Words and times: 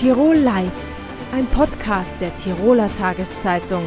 Tirol 0.00 0.36
Live, 0.36 0.94
ein 1.30 1.44
Podcast 1.48 2.18
der 2.22 2.34
Tiroler 2.38 2.88
Tageszeitung. 2.94 3.82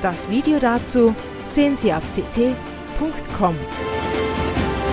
Das 0.00 0.30
Video 0.30 0.60
dazu 0.60 1.12
sehen 1.44 1.76
Sie 1.76 1.92
auf 1.92 2.08
tt.com. 2.12 3.56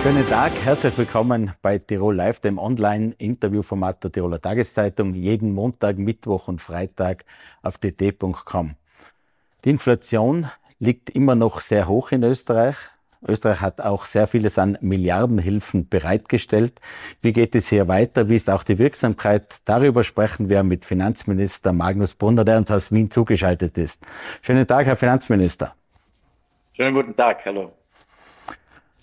Schönen 0.02 0.26
Tag, 0.26 0.50
herzlich 0.64 0.98
willkommen 0.98 1.52
bei 1.62 1.78
Tirol 1.78 2.16
Live, 2.16 2.40
dem 2.40 2.58
Online-Interviewformat 2.58 4.02
der 4.02 4.10
Tiroler 4.10 4.40
Tageszeitung, 4.40 5.14
jeden 5.14 5.54
Montag, 5.54 5.96
Mittwoch 5.98 6.48
und 6.48 6.60
Freitag 6.60 7.24
auf 7.62 7.78
tt.com. 7.78 8.74
Die 9.64 9.70
Inflation 9.70 10.50
liegt 10.80 11.10
immer 11.10 11.36
noch 11.36 11.60
sehr 11.60 11.86
hoch 11.86 12.10
in 12.10 12.24
Österreich. 12.24 12.74
Österreich 13.26 13.60
hat 13.60 13.80
auch 13.80 14.04
sehr 14.04 14.26
vieles 14.26 14.58
an 14.58 14.76
Milliardenhilfen 14.80 15.88
bereitgestellt. 15.88 16.80
Wie 17.20 17.32
geht 17.32 17.54
es 17.54 17.68
hier 17.68 17.88
weiter? 17.88 18.28
Wie 18.28 18.36
ist 18.36 18.50
auch 18.50 18.64
die 18.64 18.78
Wirksamkeit? 18.78 19.56
Darüber 19.64 20.02
sprechen 20.02 20.48
wir 20.48 20.62
mit 20.62 20.84
Finanzminister 20.84 21.72
Magnus 21.72 22.14
Brunner, 22.14 22.44
der 22.44 22.58
uns 22.58 22.70
aus 22.70 22.90
Wien 22.90 23.10
zugeschaltet 23.10 23.78
ist. 23.78 24.02
Schönen 24.40 24.66
Tag, 24.66 24.86
Herr 24.86 24.96
Finanzminister. 24.96 25.74
Schönen 26.72 26.94
guten 26.94 27.14
Tag, 27.14 27.44
hallo. 27.44 27.72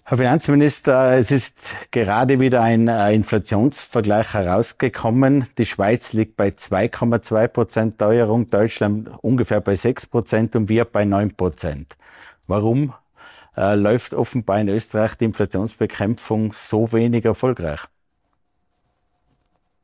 Herr 0.09 0.17
Finanzminister, 0.17 1.17
es 1.17 1.29
ist 1.29 1.75
gerade 1.91 2.39
wieder 2.39 2.63
ein 2.63 2.87
äh, 2.87 3.13
Inflationsvergleich 3.13 4.33
herausgekommen. 4.33 5.45
Die 5.59 5.67
Schweiz 5.67 6.13
liegt 6.13 6.35
bei 6.35 6.47
2,2 6.47 7.47
Prozent 7.47 7.99
Teuerung, 7.99 8.49
Deutschland 8.49 9.11
ungefähr 9.21 9.61
bei 9.61 9.75
6 9.75 10.07
Prozent 10.07 10.55
und 10.55 10.67
wir 10.67 10.85
bei 10.85 11.05
9 11.05 11.35
Prozent. 11.35 11.95
Warum 12.47 12.95
äh, 13.59 13.75
läuft 13.75 14.13
offenbar 14.13 14.61
in 14.61 14.69
Österreich 14.69 15.15
die 15.15 15.25
Inflationsbekämpfung 15.25 16.53
so 16.53 16.91
wenig 16.93 17.25
erfolgreich? 17.25 17.81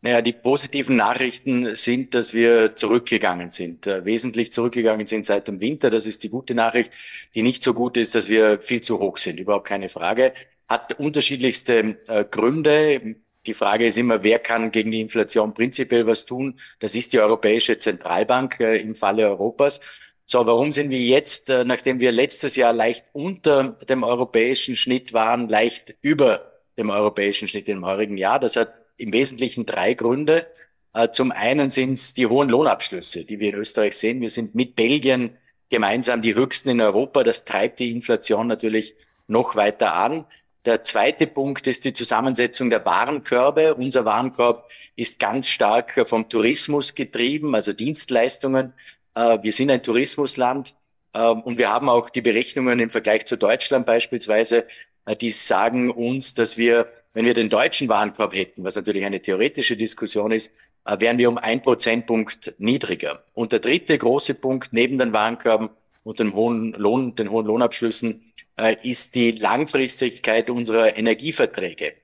Naja, 0.01 0.21
die 0.21 0.33
positiven 0.33 0.97
Nachrichten 0.97 1.75
sind, 1.75 2.13
dass 2.13 2.33
wir 2.33 2.75
zurückgegangen 2.75 3.49
sind, 3.49 3.87
äh, 3.87 4.05
wesentlich 4.05 4.51
zurückgegangen 4.51 5.07
sind 5.07 5.25
seit 5.25 5.47
dem 5.47 5.59
Winter. 5.59 5.89
Das 5.89 6.05
ist 6.05 6.23
die 6.23 6.29
gute 6.29 6.53
Nachricht. 6.53 6.91
Die 7.33 7.41
nicht 7.41 7.63
so 7.63 7.73
gute 7.73 7.99
ist, 7.99 8.15
dass 8.15 8.29
wir 8.29 8.61
viel 8.61 8.81
zu 8.81 8.99
hoch 8.99 9.17
sind. 9.17 9.39
Überhaupt 9.39 9.67
keine 9.67 9.89
Frage. 9.89 10.33
Hat 10.69 10.99
unterschiedlichste 10.99 11.97
äh, 12.07 12.23
Gründe. 12.23 13.15
Die 13.47 13.53
Frage 13.53 13.87
ist 13.87 13.97
immer, 13.97 14.23
wer 14.23 14.39
kann 14.39 14.71
gegen 14.71 14.91
die 14.91 15.01
Inflation 15.01 15.53
prinzipiell 15.53 16.05
was 16.05 16.25
tun? 16.25 16.59
Das 16.79 16.95
ist 16.95 17.11
die 17.11 17.19
Europäische 17.19 17.79
Zentralbank 17.79 18.59
äh, 18.59 18.77
im 18.77 18.95
Falle 18.95 19.27
Europas. 19.27 19.81
So, 20.27 20.43
warum 20.47 20.71
sind 20.71 20.89
wir 20.89 20.99
jetzt, 20.99 21.51
äh, 21.51 21.63
nachdem 21.65 21.99
wir 21.99 22.11
letztes 22.11 22.55
Jahr 22.55 22.73
leicht 22.73 23.05
unter 23.13 23.77
dem 23.87 24.03
europäischen 24.03 24.75
Schnitt 24.75 25.13
waren, 25.13 25.47
leicht 25.47 25.95
über 26.01 26.51
dem 26.77 26.89
europäischen 26.89 27.47
Schnitt 27.47 27.69
im 27.69 27.85
heurigen 27.85 28.17
Jahr? 28.17 28.39
Das 28.39 28.55
hat 28.55 28.73
im 28.97 29.13
Wesentlichen 29.13 29.67
drei 29.67 29.93
Gründe. 29.93 30.47
Äh, 30.93 31.09
zum 31.11 31.31
einen 31.31 31.69
sind 31.69 31.93
es 31.93 32.15
die 32.15 32.25
hohen 32.25 32.49
Lohnabschlüsse, 32.49 33.23
die 33.23 33.39
wir 33.39 33.49
in 33.49 33.55
Österreich 33.55 33.97
sehen. 33.97 34.19
Wir 34.19 34.31
sind 34.31 34.55
mit 34.55 34.75
Belgien 34.75 35.37
gemeinsam 35.69 36.23
die 36.23 36.33
höchsten 36.33 36.69
in 36.69 36.81
Europa. 36.81 37.23
Das 37.23 37.45
treibt 37.45 37.79
die 37.79 37.91
Inflation 37.91 38.47
natürlich 38.47 38.95
noch 39.27 39.55
weiter 39.55 39.93
an. 39.93 40.25
Der 40.65 40.83
zweite 40.83 41.27
Punkt 41.27 41.67
ist 41.67 41.85
die 41.85 41.93
Zusammensetzung 41.93 42.71
der 42.71 42.83
Warenkörbe. 42.83 43.75
Unser 43.75 44.05
Warenkorb 44.05 44.67
ist 44.95 45.19
ganz 45.19 45.47
stark 45.47 46.07
vom 46.07 46.27
Tourismus 46.29 46.95
getrieben, 46.95 47.53
also 47.53 47.73
Dienstleistungen. 47.73 48.73
Äh, 49.15 49.39
wir 49.41 49.51
sind 49.51 49.71
ein 49.71 49.81
Tourismusland 49.81 50.75
ähm, 51.13 51.41
und 51.41 51.57
wir 51.57 51.69
haben 51.69 51.89
auch 51.89 52.09
die 52.09 52.21
Berechnungen 52.21 52.79
im 52.79 52.89
Vergleich 52.89 53.25
zu 53.25 53.37
Deutschland 53.37 53.85
beispielsweise, 53.85 54.65
äh, 55.05 55.15
die 55.15 55.31
sagen 55.31 55.89
uns, 55.89 56.33
dass 56.35 56.57
wir, 56.57 56.87
wenn 57.13 57.25
wir 57.25 57.33
den 57.33 57.49
deutschen 57.49 57.87
Warenkorb 57.87 58.35
hätten, 58.35 58.63
was 58.63 58.75
natürlich 58.75 59.05
eine 59.05 59.21
theoretische 59.21 59.77
Diskussion 59.77 60.31
ist, 60.31 60.53
äh, 60.85 60.99
wären 60.99 61.17
wir 61.17 61.29
um 61.29 61.37
ein 61.37 61.61
Prozentpunkt 61.61 62.53
niedriger. 62.57 63.23
Und 63.33 63.53
der 63.53 63.59
dritte 63.59 63.97
große 63.97 64.35
Punkt 64.35 64.73
neben 64.73 64.99
den 64.99 65.13
Warenkörben 65.13 65.69
und 66.03 66.19
den 66.19 66.33
hohen 66.35 66.73
Lohn, 66.73 67.15
den 67.15 67.31
hohen 67.31 67.47
Lohnabschlüssen 67.47 68.21
ist 68.83 69.15
die 69.15 69.31
Langfristigkeit 69.31 70.49
unserer 70.49 70.95
Energieverträge. 70.95 71.95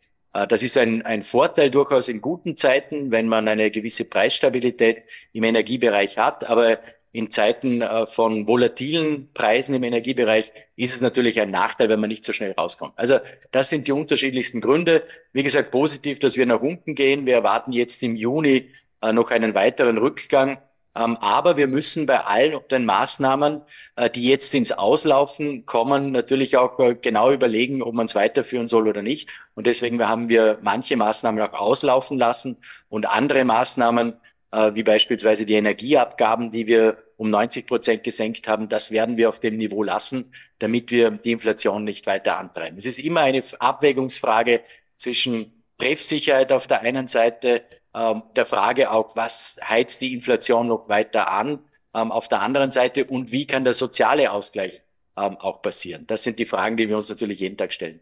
Das 0.49 0.63
ist 0.63 0.77
ein, 0.77 1.01
ein 1.03 1.21
Vorteil 1.21 1.69
durchaus 1.69 2.09
in 2.09 2.19
guten 2.19 2.57
Zeiten, 2.57 3.11
wenn 3.11 3.27
man 3.27 3.47
eine 3.47 3.71
gewisse 3.71 4.03
Preisstabilität 4.03 5.03
im 5.31 5.45
Energiebereich 5.45 6.17
hat. 6.17 6.49
Aber 6.49 6.79
in 7.11 7.29
Zeiten 7.29 7.81
äh, 7.81 8.05
von 8.05 8.47
volatilen 8.47 9.29
Preisen 9.33 9.75
im 9.75 9.83
Energiebereich 9.83 10.51
ist 10.75 10.95
es 10.95 11.01
natürlich 11.01 11.41
ein 11.41 11.51
Nachteil, 11.51 11.89
wenn 11.89 11.99
man 11.99 12.09
nicht 12.09 12.23
so 12.23 12.31
schnell 12.31 12.53
rauskommt. 12.53 12.93
Also 12.95 13.19
das 13.51 13.69
sind 13.69 13.87
die 13.87 13.91
unterschiedlichsten 13.91 14.61
Gründe. 14.61 15.03
Wie 15.33 15.43
gesagt, 15.43 15.71
positiv, 15.71 16.19
dass 16.19 16.37
wir 16.37 16.45
nach 16.45 16.61
unten 16.61 16.95
gehen. 16.95 17.25
Wir 17.25 17.35
erwarten 17.35 17.73
jetzt 17.73 18.01
im 18.03 18.15
Juni 18.15 18.69
äh, 19.01 19.11
noch 19.11 19.31
einen 19.31 19.53
weiteren 19.53 19.97
Rückgang. 19.97 20.59
Ähm, 20.93 21.17
aber 21.17 21.55
wir 21.55 21.67
müssen 21.67 22.05
bei 22.05 22.21
allen 22.21 22.59
den 22.69 22.85
Maßnahmen, 22.85 23.61
äh, 23.95 24.09
die 24.09 24.27
jetzt 24.27 24.53
ins 24.53 24.71
Auslaufen 24.71 25.65
kommen, 25.65 26.11
natürlich 26.11 26.57
auch 26.57 26.77
genau 27.01 27.31
überlegen, 27.31 27.81
ob 27.81 27.93
man 27.93 28.05
es 28.05 28.15
weiterführen 28.15 28.67
soll 28.67 28.87
oder 28.87 29.01
nicht. 29.01 29.29
Und 29.55 29.67
deswegen 29.67 30.05
haben 30.05 30.29
wir 30.29 30.59
manche 30.61 30.97
Maßnahmen 30.97 31.41
auch 31.41 31.53
auslaufen 31.53 32.17
lassen 32.17 32.57
und 32.89 33.05
andere 33.05 33.45
Maßnahmen 33.45 34.15
äh, 34.51 34.73
wie 34.73 34.83
beispielsweise 34.83 35.45
die 35.45 35.53
Energieabgaben, 35.53 36.51
die 36.51 36.67
wir 36.67 36.97
um 37.17 37.29
90 37.29 37.67
Prozent 37.67 38.03
gesenkt 38.03 38.47
haben, 38.47 38.69
das 38.69 38.91
werden 38.91 39.17
wir 39.17 39.29
auf 39.29 39.39
dem 39.39 39.57
Niveau 39.57 39.83
lassen, 39.83 40.33
damit 40.59 40.91
wir 40.91 41.11
die 41.11 41.31
Inflation 41.31 41.83
nicht 41.83 42.05
weiter 42.07 42.37
antreiben. 42.37 42.77
Es 42.77 42.85
ist 42.85 42.99
immer 42.99 43.21
eine 43.21 43.43
Abwägungsfrage 43.59 44.61
zwischen 44.97 45.63
Treffsicherheit 45.77 46.51
auf 46.51 46.67
der 46.67 46.81
einen 46.81 47.07
Seite, 47.07 47.63
ähm, 47.93 48.23
der 48.35 48.45
Frage 48.45 48.91
auch, 48.91 49.15
was 49.15 49.59
heizt 49.63 50.01
die 50.01 50.13
Inflation 50.13 50.67
noch 50.67 50.89
weiter 50.89 51.29
an, 51.29 51.59
ähm, 51.93 52.11
auf 52.11 52.27
der 52.27 52.41
anderen 52.41 52.71
Seite 52.71 53.05
und 53.05 53.31
wie 53.31 53.47
kann 53.47 53.63
der 53.63 53.73
soziale 53.73 54.31
Ausgleich 54.31 54.81
ähm, 55.17 55.37
auch 55.37 55.61
passieren. 55.61 56.05
Das 56.07 56.23
sind 56.23 56.39
die 56.39 56.45
Fragen, 56.45 56.77
die 56.77 56.87
wir 56.87 56.97
uns 56.97 57.09
natürlich 57.09 57.39
jeden 57.39 57.57
Tag 57.57 57.73
stellen. 57.73 57.99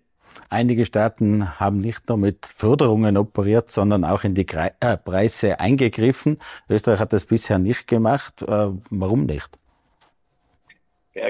Einige 0.50 0.86
Staaten 0.86 1.60
haben 1.60 1.82
nicht 1.82 2.08
nur 2.10 2.18
mit 2.18 2.46
Förderungen 2.46 3.18
operiert, 3.18 3.70
sondern 3.70 4.04
auch 4.04 4.24
in 4.24 4.36
die 4.36 4.48
äh, 4.48 4.98
Preise 4.98 5.60
eingegriffen. 5.60 6.40
Österreich 6.70 7.00
hat 7.00 7.14
das 7.14 7.26
bisher 7.26 7.60
nicht 7.60 7.88
gemacht. 7.88 8.42
Äh, 8.42 8.70
warum 8.90 9.26
nicht? 9.26 9.50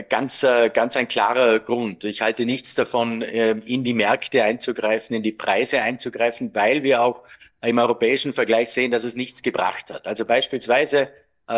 Ganz, 0.09 0.43
äh, 0.43 0.69
ganz 0.69 0.95
ein 0.97 1.07
klarer 1.07 1.59
Grund. 1.59 2.03
Ich 2.03 2.21
halte 2.21 2.45
nichts 2.45 2.75
davon, 2.75 3.21
in 3.21 3.83
die 3.83 3.93
Märkte 3.93 4.43
einzugreifen, 4.43 5.15
in 5.15 5.23
die 5.23 5.31
Preise 5.31 5.81
einzugreifen, 5.81 6.53
weil 6.53 6.83
wir 6.83 7.01
auch 7.01 7.23
im 7.61 7.79
europäischen 7.79 8.31
Vergleich 8.31 8.69
sehen, 8.69 8.91
dass 8.91 9.03
es 9.03 9.15
nichts 9.15 9.41
gebracht 9.41 9.91
hat. 9.91 10.05
Also 10.05 10.25
beispielsweise 10.25 11.09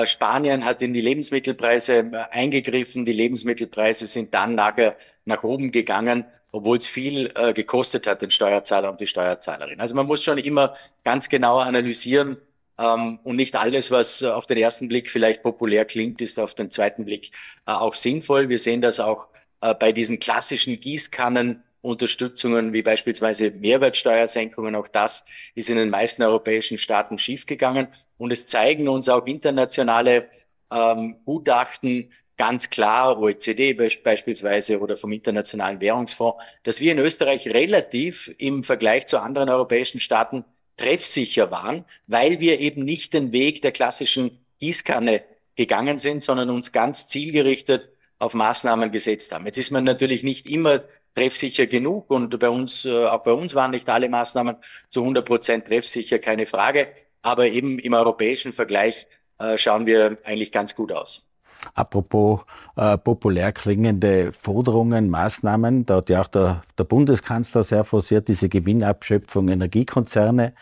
Spanien 0.06 0.64
hat 0.64 0.82
in 0.82 0.94
die 0.94 1.02
Lebensmittelpreise 1.02 2.30
eingegriffen. 2.32 3.04
Die 3.04 3.12
Lebensmittelpreise 3.12 4.08
sind 4.08 4.34
dann 4.34 4.56
nachher 4.56 4.96
nach 5.26 5.44
oben 5.44 5.72
gegangen 5.72 6.26
obwohl 6.52 6.78
es 6.78 6.88
viel 6.88 7.32
äh, 7.36 7.54
gekostet 7.54 8.08
hat, 8.08 8.22
den 8.22 8.32
Steuerzahler 8.32 8.90
und 8.90 9.00
die 9.00 9.08
Steuerzahlerin. 9.08 9.80
Also 9.80 9.96
man 9.96 10.06
muss 10.06 10.24
schon 10.24 10.38
immer 10.38 10.76
ganz 11.04 11.30
genau 11.30 11.60
analysieren 11.60 12.38
ähm, 12.78 13.20
und 13.24 13.36
nicht 13.38 13.56
alles, 13.56 13.92
was 13.92 14.22
äh, 14.22 14.28
auf 14.28 14.48
den 14.48 14.58
ersten 14.58 14.88
Blick 14.88 15.10
vielleicht 15.10 15.44
populär 15.44 15.86
klingt, 15.86 16.22
ist 16.22 16.40
auf 16.40 16.54
den 16.54 16.72
zweiten 16.72 17.06
Blick 17.06 17.32
äh, 17.66 17.72
auch 17.72 17.96
sinnvoll. 17.96 18.50
Wir 18.50 18.60
sehen 18.60 18.82
das 18.82 19.00
auch 19.00 19.28
äh, 19.62 19.74
bei 19.74 19.92
diesen 19.92 20.20
klassischen 20.20 20.80
Gießkannen. 20.80 21.64
Unterstützungen 21.84 22.74
wie 22.74 22.84
beispielsweise 22.84 23.50
Mehrwertsteuersenkungen, 23.50 24.76
auch 24.76 24.88
das 24.88 25.26
ist 25.56 25.68
in 25.68 25.78
den 25.78 25.90
meisten 25.90 26.22
europäischen 26.22 26.78
Staaten 26.78 27.18
schiefgegangen. 27.18 27.88
Und 28.20 28.32
es 28.32 28.46
zeigen 28.46 28.88
uns 28.88 29.10
auch 29.10 29.26
internationale 29.26 30.30
ähm, 30.72 31.18
Gutachten, 31.26 32.12
ganz 32.42 32.72
klar, 32.72 33.20
OECD 33.20 33.74
beispielsweise 33.76 34.80
oder 34.80 34.98
vom 34.98 35.12
Internationalen 35.12 35.80
Währungsfonds, 35.80 36.42
dass 36.64 36.80
wir 36.80 36.92
in 36.92 36.98
Österreich 36.98 37.48
relativ 37.48 38.34
im 38.40 38.64
Vergleich 38.64 39.06
zu 39.06 39.20
anderen 39.20 39.48
europäischen 39.48 40.00
Staaten 40.00 40.44
treffsicher 40.76 41.52
waren, 41.52 41.86
weil 42.08 42.40
wir 42.40 42.60
eben 42.60 42.84
nicht 42.84 43.14
den 43.14 43.32
Weg 43.32 43.62
der 43.62 43.72
klassischen 43.72 44.44
Gießkanne 44.60 45.22
gegangen 45.56 46.00
sind, 46.00 46.24
sondern 46.24 46.50
uns 46.50 46.72
ganz 46.72 47.08
zielgerichtet 47.10 47.90
auf 48.18 48.34
Maßnahmen 48.34 48.92
gesetzt 48.92 49.32
haben. 49.34 49.46
Jetzt 49.46 49.60
ist 49.60 49.70
man 49.70 49.84
natürlich 49.84 50.24
nicht 50.24 50.48
immer 50.50 50.82
treffsicher 51.14 51.68
genug 51.68 52.10
und 52.10 52.40
bei 52.40 52.50
uns, 52.50 52.86
äh, 52.86 53.06
auch 53.06 53.22
bei 53.22 53.34
uns 53.34 53.54
waren 53.54 53.70
nicht 53.70 53.88
alle 53.88 54.10
Maßnahmen 54.10 54.56
zu 54.90 55.02
100 55.02 55.24
Prozent 55.24 55.68
treffsicher, 55.68 56.18
keine 56.18 56.48
Frage. 56.48 56.88
Aber 57.22 57.46
eben 57.46 57.78
im 57.78 57.94
europäischen 57.94 58.52
Vergleich 58.52 59.06
äh, 59.38 59.60
schauen 59.60 59.86
wir 59.86 60.18
eigentlich 60.24 60.52
ganz 60.52 60.74
gut 60.74 60.92
aus. 60.92 61.28
Apropos 61.74 62.42
äh, 62.76 62.98
populär 62.98 63.52
klingende 63.52 64.34
Forderungen, 64.34 65.10
Maßnahmen, 65.10 65.86
da 65.86 65.98
hat 65.98 66.10
ja 66.10 66.22
auch 66.22 66.28
der, 66.28 66.64
der 66.78 66.84
Bundeskanzler 66.84 67.64
sehr 67.64 67.84
forciert, 67.84 68.28
diese 68.28 68.50
Gewinnabschöpfung 68.50 69.50
Energiekonzerne 69.50 70.54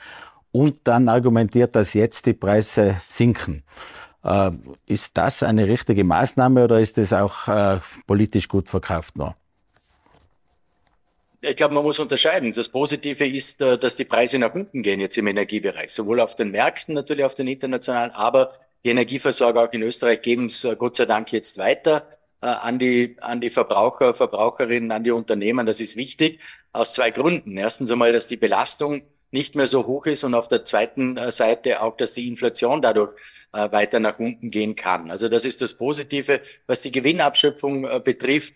und 0.52 0.82
dann 0.84 1.10
argumentiert, 1.10 1.76
dass 1.76 1.94
jetzt 1.94 2.26
die 2.26 2.34
Preise 2.34 2.98
sinken. 3.04 3.64
Äh, 4.24 4.52
ist 4.86 5.18
das 5.18 5.44
eine 5.44 5.68
richtige 5.68 6.04
Maßnahme 6.04 6.64
oder 6.64 6.80
ist 6.80 6.98
das 6.98 7.14
auch 7.14 7.48
äh, 7.48 7.80
politisch 8.08 8.48
gut 8.48 8.70
verkauft 8.70 9.18
noch? 9.18 9.36
ich 11.42 11.56
glaube, 11.56 11.74
man 11.74 11.84
muss 11.84 12.00
unterscheiden. 12.00 12.52
Das 12.52 12.70
Positive 12.70 13.26
ist, 13.26 13.62
äh, 13.62 13.78
dass 13.78 13.96
die 13.96 14.06
Preise 14.06 14.40
nach 14.40 14.54
unten 14.54 14.82
gehen 14.82 15.00
jetzt 15.00 15.18
im 15.18 15.28
Energiebereich, 15.28 15.92
sowohl 15.92 16.20
auf 16.20 16.36
den 16.36 16.52
Märkten, 16.52 16.96
natürlich 16.96 17.24
auf 17.26 17.34
den 17.34 17.48
internationalen, 17.48 18.12
aber 18.12 18.54
die 18.84 18.90
Energieversorger 18.90 19.64
auch 19.64 19.74
in 19.74 19.82
Österreich 19.82 20.22
geben 20.22 20.46
es 20.46 20.64
äh, 20.64 20.76
Gott 20.78 20.96
sei 20.96 21.06
Dank 21.06 21.32
jetzt 21.32 21.58
weiter 21.58 22.08
äh, 22.42 22.48
an 22.48 22.80
die, 22.80 23.18
an 23.20 23.42
die 23.42 23.50
Verbraucher, 23.50 24.14
Verbraucherinnen, 24.14 24.92
an 24.92 25.04
die 25.04 25.12
Unternehmen. 25.12 25.66
Das 25.66 25.82
ist 25.82 25.96
wichtig 25.96 26.40
aus 26.72 26.94
zwei 26.94 27.12
Gründen. 27.12 27.58
Erstens 27.58 27.92
einmal, 27.92 28.14
dass 28.14 28.28
die 28.28 28.38
Belastung 28.38 29.02
nicht 29.32 29.56
mehr 29.56 29.68
so 29.68 29.86
hoch 29.86 30.06
ist 30.06 30.24
und 30.24 30.34
auf 30.34 30.48
der 30.48 30.66
zweiten 30.66 31.18
äh, 31.18 31.32
Seite 31.32 31.82
auch, 31.82 31.98
dass 31.98 32.14
die 32.14 32.28
Inflation 32.28 32.82
dadurch 32.82 33.14
weiter 33.52 34.00
nach 34.00 34.20
unten 34.20 34.52
gehen 34.52 34.76
kann. 34.76 35.10
Also 35.10 35.28
das 35.28 35.44
ist 35.44 35.64
das 35.64 35.74
Positive. 35.74 36.40
Was 36.68 36.84
die 36.84 36.92
Gewinnabschöpfung 36.92 38.04
betrifft, 38.04 38.54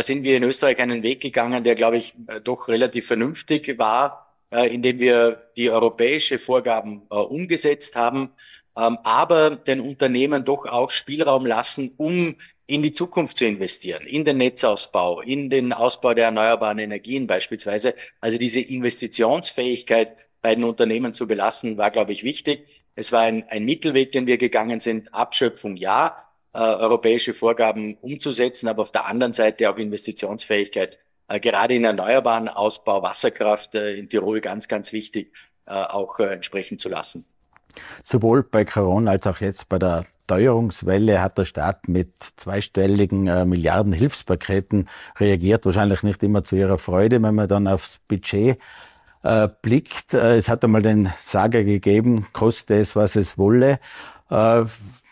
sind 0.00 0.24
wir 0.24 0.36
in 0.36 0.42
Österreich 0.42 0.80
einen 0.80 1.04
Weg 1.04 1.20
gegangen, 1.20 1.62
der, 1.62 1.76
glaube 1.76 1.98
ich, 1.98 2.14
doch 2.42 2.66
relativ 2.66 3.06
vernünftig 3.06 3.78
war, 3.78 4.34
indem 4.50 4.98
wir 4.98 5.44
die 5.56 5.70
europäische 5.70 6.38
Vorgaben 6.38 7.02
umgesetzt 7.02 7.94
haben, 7.94 8.32
ähm, 8.76 8.98
aber 9.02 9.56
den 9.56 9.80
Unternehmen 9.80 10.44
doch 10.44 10.66
auch 10.66 10.90
Spielraum 10.90 11.46
lassen, 11.46 11.92
um 11.96 12.36
in 12.66 12.82
die 12.82 12.92
Zukunft 12.92 13.36
zu 13.36 13.44
investieren, 13.44 14.06
in 14.06 14.24
den 14.24 14.38
Netzausbau, 14.38 15.20
in 15.20 15.50
den 15.50 15.72
Ausbau 15.72 16.14
der 16.14 16.26
erneuerbaren 16.26 16.78
Energien 16.78 17.26
beispielsweise. 17.26 17.94
Also 18.20 18.38
diese 18.38 18.60
Investitionsfähigkeit 18.60 20.16
bei 20.40 20.54
den 20.54 20.64
Unternehmen 20.64 21.12
zu 21.12 21.26
belassen, 21.26 21.76
war, 21.76 21.90
glaube 21.90 22.12
ich, 22.12 22.24
wichtig. 22.24 22.66
Es 22.94 23.12
war 23.12 23.20
ein, 23.20 23.44
ein 23.48 23.64
Mittelweg, 23.64 24.12
den 24.12 24.26
wir 24.26 24.38
gegangen 24.38 24.80
sind. 24.80 25.12
Abschöpfung 25.12 25.76
ja, 25.76 26.16
äh, 26.52 26.58
europäische 26.58 27.34
Vorgaben 27.34 27.96
umzusetzen, 28.00 28.68
aber 28.68 28.82
auf 28.82 28.92
der 28.92 29.06
anderen 29.06 29.32
Seite 29.32 29.70
auch 29.70 29.76
Investitionsfähigkeit, 29.76 30.98
äh, 31.28 31.40
gerade 31.40 31.74
in 31.74 31.84
erneuerbaren 31.84 32.48
Ausbau, 32.48 33.02
Wasserkraft 33.02 33.74
äh, 33.74 33.94
in 33.94 34.08
Tirol 34.08 34.40
ganz, 34.40 34.68
ganz 34.68 34.92
wichtig, 34.92 35.32
äh, 35.66 35.72
auch 35.72 36.18
äh, 36.20 36.24
entsprechend 36.24 36.80
zu 36.80 36.88
lassen. 36.88 37.26
Sowohl 38.02 38.42
bei 38.42 38.64
Corona 38.64 39.12
als 39.12 39.26
auch 39.26 39.40
jetzt 39.40 39.68
bei 39.68 39.78
der 39.78 40.04
Teuerungswelle 40.26 41.20
hat 41.20 41.38
der 41.38 41.44
Staat 41.44 41.88
mit 41.88 42.12
zweistelligen 42.36 43.26
äh, 43.26 43.44
Milliarden 43.44 43.92
Hilfspaketen 43.92 44.88
reagiert. 45.18 45.66
Wahrscheinlich 45.66 46.02
nicht 46.02 46.22
immer 46.22 46.44
zu 46.44 46.56
ihrer 46.56 46.78
Freude, 46.78 47.22
wenn 47.22 47.34
man 47.34 47.48
dann 47.48 47.66
aufs 47.66 47.98
Budget 48.08 48.58
äh, 49.22 49.48
blickt. 49.62 50.14
Äh, 50.14 50.36
es 50.36 50.48
hat 50.48 50.64
einmal 50.64 50.82
den 50.82 51.12
Sager 51.20 51.64
gegeben, 51.64 52.26
koste 52.32 52.74
es, 52.74 52.96
was 52.96 53.16
es 53.16 53.36
wolle. 53.36 53.78
Äh, 54.30 54.64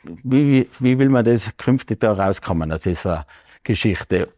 wie, 0.05 0.69
wie 0.79 0.99
will 0.99 1.11
man 1.11 1.25
das 1.25 1.57
künftig 1.57 2.01
da 2.01 2.13
rauskommen 2.13 2.73
aus 2.73 2.83
dieser 2.83 3.27
Geschichte? 3.63 4.29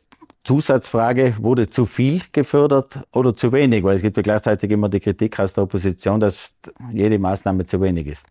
Zusatzfrage, 0.44 1.36
wurde 1.38 1.70
zu 1.70 1.84
viel 1.84 2.20
gefördert 2.32 3.00
oder 3.12 3.34
zu 3.34 3.52
wenig? 3.52 3.84
Weil 3.84 3.96
es 3.96 4.02
gibt 4.02 4.16
ja 4.16 4.22
gleichzeitig 4.22 4.70
immer 4.70 4.88
die 4.88 5.00
Kritik 5.00 5.38
aus 5.38 5.52
der 5.52 5.64
Opposition, 5.64 6.18
dass 6.18 6.54
jede 6.92 7.18
Maßnahme 7.18 7.64
zu 7.66 7.80
wenig 7.80 8.08
ist. 8.08 8.26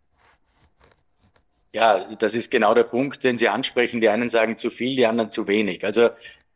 Ja, 1.73 2.13
das 2.15 2.35
ist 2.35 2.51
genau 2.51 2.73
der 2.73 2.83
Punkt, 2.83 3.23
den 3.23 3.37
Sie 3.37 3.47
ansprechen. 3.47 4.01
Die 4.01 4.09
einen 4.09 4.27
sagen 4.27 4.57
zu 4.57 4.69
viel, 4.69 4.95
die 4.95 5.05
anderen 5.05 5.31
zu 5.31 5.47
wenig. 5.47 5.85
Also 5.85 6.09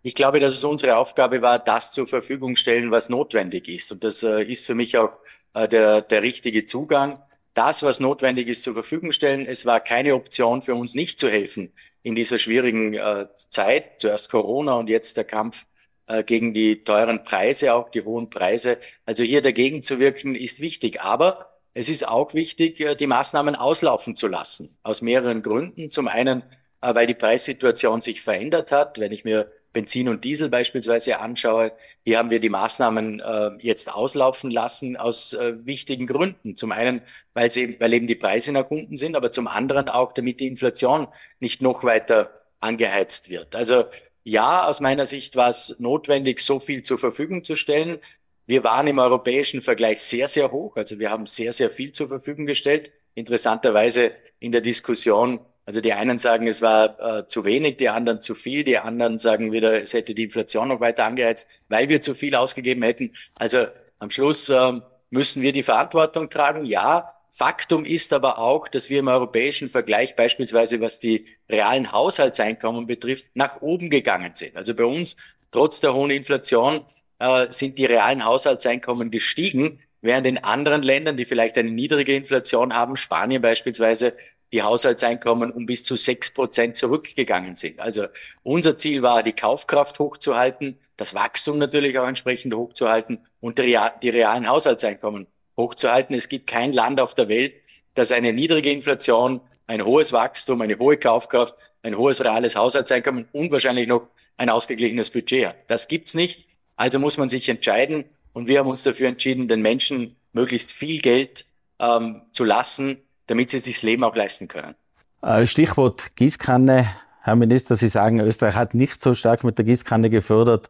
ich 0.03 0.13
glaube, 0.13 0.41
dass 0.41 0.53
es 0.53 0.63
unsere 0.65 0.97
Aufgabe 0.97 1.41
war, 1.41 1.57
das 1.57 1.93
zur 1.93 2.05
Verfügung 2.05 2.57
stellen, 2.57 2.91
was 2.91 3.07
notwendig 3.07 3.69
ist. 3.69 3.93
Und 3.93 4.03
das 4.03 4.23
äh, 4.23 4.43
ist 4.43 4.65
für 4.65 4.75
mich 4.75 4.97
auch 4.97 5.13
äh, 5.53 5.69
der, 5.69 6.01
der 6.01 6.21
richtige 6.21 6.65
Zugang. 6.65 7.21
Das, 7.53 7.81
was 7.81 8.01
notwendig 8.01 8.49
ist, 8.49 8.63
zur 8.63 8.73
Verfügung 8.73 9.13
stellen. 9.13 9.45
Es 9.45 9.65
war 9.65 9.79
keine 9.79 10.15
Option 10.15 10.61
für 10.61 10.75
uns 10.75 10.95
nicht 10.95 11.17
zu 11.17 11.29
helfen 11.29 11.71
in 12.05 12.13
dieser 12.13 12.37
schwierigen 12.37 12.93
äh, 12.93 13.27
Zeit. 13.35 13.99
Zuerst 13.99 14.29
Corona 14.29 14.75
und 14.75 14.89
jetzt 14.89 15.17
der 15.17 15.23
Kampf 15.23 15.65
äh, 16.05 16.23
gegen 16.23 16.53
die 16.53 16.83
teuren 16.83 17.23
Preise, 17.23 17.73
auch 17.73 17.89
die 17.89 18.03
hohen 18.03 18.29
Preise. 18.29 18.77
Also 19.07 19.23
hier 19.23 19.41
dagegen 19.41 19.81
zu 19.81 19.97
wirken, 19.97 20.35
ist 20.35 20.59
wichtig. 20.59 21.01
Aber 21.01 21.57
es 21.73 21.89
ist 21.89 22.07
auch 22.07 22.35
wichtig, 22.35 22.79
äh, 22.79 22.93
die 22.93 23.07
Maßnahmen 23.07 23.55
auslaufen 23.55 24.15
zu 24.15 24.27
lassen. 24.27 24.77
Aus 24.83 25.01
mehreren 25.01 25.41
Gründen. 25.41 25.89
Zum 25.89 26.07
einen, 26.07 26.43
äh, 26.81 26.93
weil 26.93 27.07
die 27.07 27.15
Preissituation 27.15 28.01
sich 28.01 28.21
verändert 28.21 28.71
hat. 28.71 28.99
Wenn 28.99 29.11
ich 29.11 29.25
mir 29.25 29.51
Benzin 29.75 30.07
und 30.07 30.23
Diesel 30.23 30.47
beispielsweise 30.47 31.19
anschaue, 31.19 31.73
hier 32.05 32.17
haben 32.17 32.29
wir 32.29 32.39
die 32.39 32.49
Maßnahmen 32.49 33.19
äh, 33.19 33.51
jetzt 33.59 33.93
auslaufen 33.93 34.49
lassen 34.49 34.95
aus 34.95 35.33
äh, 35.33 35.65
wichtigen 35.65 36.07
Gründen. 36.07 36.55
Zum 36.55 36.71
einen, 36.71 37.01
weil, 37.33 37.51
sie, 37.51 37.77
weil 37.81 37.93
eben 37.93 38.07
die 38.07 38.15
Preise 38.15 38.53
nach 38.53 38.71
unten 38.71 38.95
sind, 38.95 39.17
aber 39.17 39.33
zum 39.33 39.47
anderen 39.47 39.89
auch, 39.89 40.13
damit 40.13 40.39
die 40.39 40.47
Inflation 40.47 41.07
nicht 41.41 41.61
noch 41.61 41.83
weiter 41.83 42.31
angeheizt 42.61 43.29
wird. 43.29 43.53
Also 43.53 43.83
ja, 44.23 44.65
aus 44.65 44.79
meiner 44.79 45.05
Sicht 45.05 45.35
war 45.35 45.49
es 45.49 45.75
notwendig, 45.77 46.39
so 46.39 46.61
viel 46.61 46.81
zur 46.83 46.97
Verfügung 46.97 47.43
zu 47.43 47.57
stellen. 47.57 47.99
Wir 48.47 48.63
waren 48.63 48.87
im 48.87 48.97
europäischen 48.97 49.59
Vergleich 49.59 50.01
sehr, 50.01 50.29
sehr 50.29 50.53
hoch. 50.53 50.77
Also 50.77 50.99
wir 50.99 51.11
haben 51.11 51.25
sehr, 51.25 51.51
sehr 51.51 51.69
viel 51.69 51.91
zur 51.91 52.07
Verfügung 52.07 52.45
gestellt. 52.45 52.93
Interessanterweise 53.13 54.13
in 54.39 54.53
der 54.53 54.61
Diskussion, 54.61 55.41
also 55.65 55.81
die 55.81 55.93
einen 55.93 56.19
sagen, 56.19 56.47
es 56.47 56.61
war 56.61 56.99
äh, 56.99 57.27
zu 57.27 57.43
wenig, 57.43 57.77
die 57.77 57.89
anderen 57.89 58.21
zu 58.21 58.35
viel, 58.35 58.63
die 58.63 58.77
anderen 58.77 59.17
sagen 59.17 59.51
wieder, 59.51 59.81
es 59.81 59.93
hätte 59.93 60.13
die 60.13 60.23
Inflation 60.23 60.67
noch 60.67 60.79
weiter 60.79 61.05
angeheizt, 61.05 61.49
weil 61.69 61.89
wir 61.89 62.01
zu 62.01 62.13
viel 62.13 62.35
ausgegeben 62.35 62.83
hätten. 62.83 63.13
Also 63.33 63.65
am 63.97 64.11
Schluss 64.11 64.49
äh, 64.49 64.73
müssen 65.09 65.41
wir 65.41 65.53
die 65.53 65.63
Verantwortung 65.63 66.29
tragen. 66.29 66.65
Ja, 66.65 67.15
Faktum 67.31 67.83
ist 67.83 68.13
aber 68.13 68.37
auch, 68.37 68.67
dass 68.67 68.89
wir 68.89 68.99
im 68.99 69.07
europäischen 69.07 69.67
Vergleich 69.67 70.15
beispielsweise, 70.15 70.79
was 70.81 70.99
die 70.99 71.25
realen 71.49 71.91
Haushaltseinkommen 71.91 72.85
betrifft, 72.87 73.25
nach 73.33 73.61
oben 73.61 73.89
gegangen 73.89 74.35
sind. 74.35 74.55
Also 74.55 74.75
bei 74.75 74.85
uns, 74.85 75.17
trotz 75.51 75.81
der 75.81 75.93
hohen 75.93 76.11
Inflation, 76.11 76.85
äh, 77.19 77.47
sind 77.49 77.77
die 77.77 77.85
realen 77.85 78.23
Haushaltseinkommen 78.23 79.09
gestiegen, 79.09 79.79
während 80.01 80.27
in 80.27 80.37
anderen 80.37 80.83
Ländern, 80.83 81.17
die 81.17 81.25
vielleicht 81.25 81.57
eine 81.57 81.71
niedrige 81.71 82.15
Inflation 82.15 82.73
haben, 82.73 82.95
Spanien 82.95 83.41
beispielsweise, 83.41 84.13
die 84.55 84.63
Haushaltseinkommen 84.63 85.51
um 85.51 85.65
bis 85.65 85.83
zu 85.83 85.97
sechs 85.97 86.31
Prozent 86.31 86.77
zurückgegangen 86.77 87.55
sind. 87.55 87.81
Also 87.81 88.05
unser 88.41 88.77
Ziel 88.77 89.01
war, 89.01 89.21
die 89.21 89.33
Kaufkraft 89.33 89.99
hochzuhalten, 89.99 90.79
das 90.95 91.13
Wachstum 91.13 91.57
natürlich 91.57 91.99
auch 91.99 92.07
entsprechend 92.07 92.53
hochzuhalten 92.53 93.19
und 93.41 93.59
die, 93.59 94.09
realen 94.09 94.47
Haushaltseinkommen 94.47 95.27
hochzuhalten. 95.57 96.15
Es 96.15 96.29
gibt 96.29 96.47
kein 96.47 96.71
Land 96.71 97.01
auf 97.01 97.13
der 97.15 97.27
Welt, 97.27 97.53
das 97.95 98.13
eine 98.13 98.31
niedrige 98.31 98.71
Inflation, 98.71 99.41
ein 99.67 99.83
hohes 99.83 100.13
Wachstum, 100.13 100.61
eine 100.61 100.79
hohe 100.79 100.95
Kaufkraft, 100.95 101.55
ein 101.83 101.97
hohes 101.97 102.23
reales 102.23 102.55
Haushaltseinkommen 102.55 103.27
und 103.33 103.51
wahrscheinlich 103.51 103.89
noch 103.89 104.07
ein 104.37 104.49
ausgeglichenes 104.49 105.09
Budget 105.09 105.47
hat. 105.47 105.55
Das 105.67 105.89
gibt's 105.89 106.13
nicht. 106.13 106.47
Also 106.77 106.97
muss 106.97 107.17
man 107.17 107.27
sich 107.27 107.49
entscheiden. 107.49 108.05
Und 108.31 108.47
wir 108.47 108.59
haben 108.59 108.69
uns 108.69 108.83
dafür 108.83 109.09
entschieden, 109.09 109.49
den 109.49 109.61
Menschen 109.61 110.15
möglichst 110.31 110.71
viel 110.71 111.01
Geld 111.01 111.43
ähm, 111.79 112.21
zu 112.31 112.45
lassen, 112.45 113.01
damit 113.27 113.49
sie 113.49 113.59
sich 113.59 113.75
das 113.75 113.83
Leben 113.83 114.03
auch 114.03 114.15
leisten 114.15 114.47
können. 114.47 114.75
Äh, 115.21 115.45
Stichwort 115.45 116.15
Gießkanne. 116.15 116.87
Herr 117.21 117.35
Minister, 117.35 117.75
Sie 117.75 117.87
sagen, 117.87 118.19
Österreich 118.19 118.55
hat 118.55 118.75
nicht 118.75 119.01
so 119.01 119.15
stark 119.15 119.43
mit 119.43 119.57
der 119.57 119.65
Gießkanne 119.65 120.11
gefördert. 120.11 120.69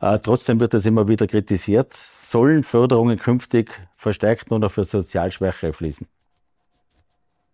Äh, 0.00 0.18
trotzdem 0.18 0.60
wird 0.60 0.74
das 0.74 0.84
immer 0.84 1.08
wieder 1.08 1.26
kritisiert. 1.26 1.94
Sollen 1.94 2.62
Förderungen 2.62 3.18
künftig 3.18 3.70
verstärkt 3.96 4.50
nur 4.50 4.58
noch 4.58 4.70
für 4.70 4.84
Sozialschwächere 4.84 5.72
fließen? 5.72 6.06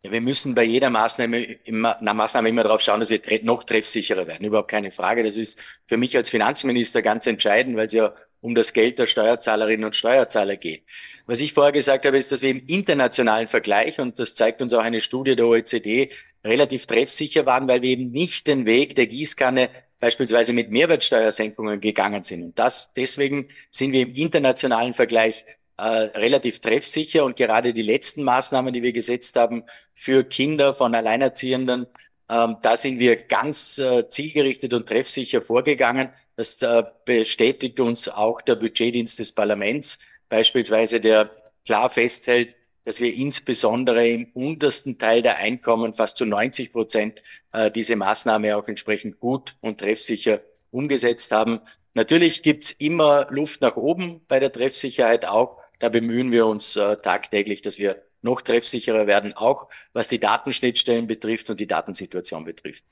Ja, 0.02 0.10
wir 0.10 0.20
müssen 0.20 0.54
bei 0.54 0.64
jeder 0.64 0.90
Maßnahme 0.90 1.42
immer, 1.42 1.98
na, 2.00 2.14
Maßnahme 2.14 2.48
immer 2.48 2.62
darauf 2.62 2.80
schauen, 2.80 3.00
dass 3.00 3.10
wir 3.10 3.20
noch 3.42 3.64
treffsicherer 3.64 4.26
werden. 4.26 4.46
Überhaupt 4.46 4.70
keine 4.70 4.90
Frage. 4.90 5.22
Das 5.22 5.36
ist 5.36 5.60
für 5.86 5.98
mich 5.98 6.16
als 6.16 6.30
Finanzminister 6.30 7.02
ganz 7.02 7.26
entscheidend, 7.26 7.76
weil 7.76 7.86
es 7.86 7.92
ja 7.92 8.14
um 8.40 8.54
das 8.54 8.72
Geld 8.72 8.98
der 8.98 9.06
Steuerzahlerinnen 9.06 9.84
und 9.84 9.96
Steuerzahler 9.96 10.56
geht. 10.56 10.84
Was 11.26 11.40
ich 11.40 11.52
vorher 11.52 11.72
gesagt 11.72 12.06
habe, 12.06 12.16
ist, 12.16 12.32
dass 12.32 12.42
wir 12.42 12.50
im 12.50 12.66
internationalen 12.66 13.46
Vergleich, 13.46 14.00
und 14.00 14.18
das 14.18 14.34
zeigt 14.34 14.62
uns 14.62 14.72
auch 14.72 14.82
eine 14.82 15.00
Studie 15.00 15.36
der 15.36 15.46
OECD, 15.46 16.10
relativ 16.44 16.86
treffsicher 16.86 17.46
waren, 17.46 17.68
weil 17.68 17.82
wir 17.82 17.90
eben 17.90 18.10
nicht 18.10 18.46
den 18.46 18.66
Weg 18.66 18.96
der 18.96 19.06
Gießkanne 19.06 19.70
beispielsweise 20.00 20.54
mit 20.54 20.70
Mehrwertsteuersenkungen 20.70 21.80
gegangen 21.80 22.22
sind. 22.22 22.42
Und 22.42 22.58
das, 22.58 22.92
deswegen 22.94 23.48
sind 23.70 23.92
wir 23.92 24.02
im 24.02 24.14
internationalen 24.14 24.94
Vergleich 24.94 25.44
äh, 25.76 25.82
relativ 25.82 26.60
treffsicher 26.60 27.24
und 27.24 27.36
gerade 27.36 27.74
die 27.74 27.82
letzten 27.82 28.22
Maßnahmen, 28.22 28.72
die 28.72 28.82
wir 28.82 28.92
gesetzt 28.92 29.36
haben 29.36 29.64
für 29.94 30.24
Kinder 30.24 30.74
von 30.74 30.94
Alleinerziehenden, 30.94 31.86
ähm, 32.30 32.58
da 32.62 32.76
sind 32.76 33.00
wir 33.00 33.16
ganz 33.16 33.78
äh, 33.78 34.08
zielgerichtet 34.08 34.72
und 34.72 34.86
treffsicher 34.86 35.42
vorgegangen. 35.42 36.10
Das 36.36 36.62
äh, 36.62 36.84
bestätigt 37.04 37.80
uns 37.80 38.08
auch 38.08 38.40
der 38.40 38.54
Budgetdienst 38.54 39.18
des 39.18 39.32
Parlaments, 39.32 39.98
beispielsweise 40.28 41.00
der 41.00 41.30
klar 41.66 41.90
festhält, 41.90 42.54
dass 42.84 43.00
wir 43.00 43.12
insbesondere 43.12 44.08
im 44.08 44.26
untersten 44.32 44.96
Teil 44.96 45.22
der 45.22 45.38
Einkommen 45.38 45.92
fast 45.92 46.18
zu 46.18 46.24
90 46.24 46.72
Prozent 46.72 47.22
äh, 47.52 47.70
diese 47.70 47.96
Maßnahme 47.96 48.56
auch 48.56 48.68
entsprechend 48.68 49.18
gut 49.18 49.56
und 49.60 49.80
treffsicher 49.80 50.40
umgesetzt 50.70 51.32
haben. 51.32 51.60
Natürlich 51.94 52.42
gibt's 52.42 52.70
immer 52.70 53.26
Luft 53.30 53.60
nach 53.60 53.76
oben 53.76 54.20
bei 54.28 54.38
der 54.38 54.52
Treffsicherheit 54.52 55.24
auch. 55.24 55.58
Da 55.80 55.88
bemühen 55.88 56.30
wir 56.30 56.46
uns 56.46 56.76
äh, 56.76 56.96
tagtäglich, 56.96 57.60
dass 57.60 57.78
wir 57.78 58.02
noch 58.22 58.42
treffsicherer 58.42 59.06
werden, 59.06 59.32
auch 59.34 59.68
was 59.92 60.08
die 60.08 60.20
Datenschnittstellen 60.20 61.06
betrifft 61.06 61.50
und 61.50 61.60
die 61.60 61.66
Datensituation 61.66 62.44
betrifft. 62.44 62.84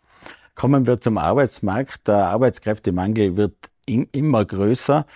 Kommen 0.54 0.86
wir 0.86 1.00
zum 1.00 1.18
Arbeitsmarkt. 1.18 2.08
Der 2.08 2.26
Arbeitskräftemangel 2.26 3.36
wird 3.36 3.54
immer 3.86 4.44
größer. 4.44 5.06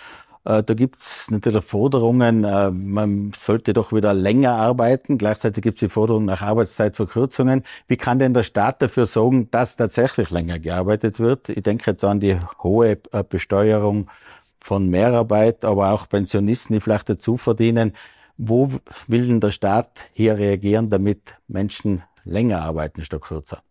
Äh, 0.44 0.62
da 0.62 0.74
gibt 0.74 0.98
es 0.98 1.30
natürlich 1.30 1.62
Forderungen, 1.64 2.44
äh, 2.44 2.70
man 2.70 3.32
sollte 3.34 3.72
doch 3.72 3.92
wieder 3.92 4.12
länger 4.14 4.54
arbeiten. 4.54 5.18
Gleichzeitig 5.18 5.62
gibt 5.62 5.76
es 5.76 5.80
die 5.80 5.88
Forderung 5.88 6.24
nach 6.24 6.42
Arbeitszeitverkürzungen. 6.42 7.64
Wie 7.86 7.96
kann 7.96 8.18
denn 8.18 8.34
der 8.34 8.42
Staat 8.42 8.82
dafür 8.82 9.06
sorgen, 9.06 9.50
dass 9.50 9.76
tatsächlich 9.76 10.30
länger 10.30 10.58
gearbeitet 10.58 11.20
wird? 11.20 11.48
Ich 11.48 11.62
denke 11.62 11.92
jetzt 11.92 12.04
an 12.04 12.20
die 12.20 12.38
hohe 12.62 12.98
äh, 13.12 13.24
Besteuerung 13.28 14.10
von 14.60 14.88
Mehrarbeit, 14.88 15.64
aber 15.64 15.92
auch 15.92 16.08
Pensionisten, 16.08 16.74
die 16.74 16.80
vielleicht 16.80 17.08
dazu 17.08 17.36
verdienen. 17.36 17.94
Wo 18.44 18.72
will 19.06 19.28
denn 19.28 19.38
der 19.38 19.52
Staat 19.52 20.00
hier 20.12 20.36
reagieren, 20.36 20.90
damit 20.90 21.36
Menschen 21.46 22.02
länger 22.24 22.60
arbeiten 22.60 23.04
statt 23.04 23.22
kürzer? 23.22 23.62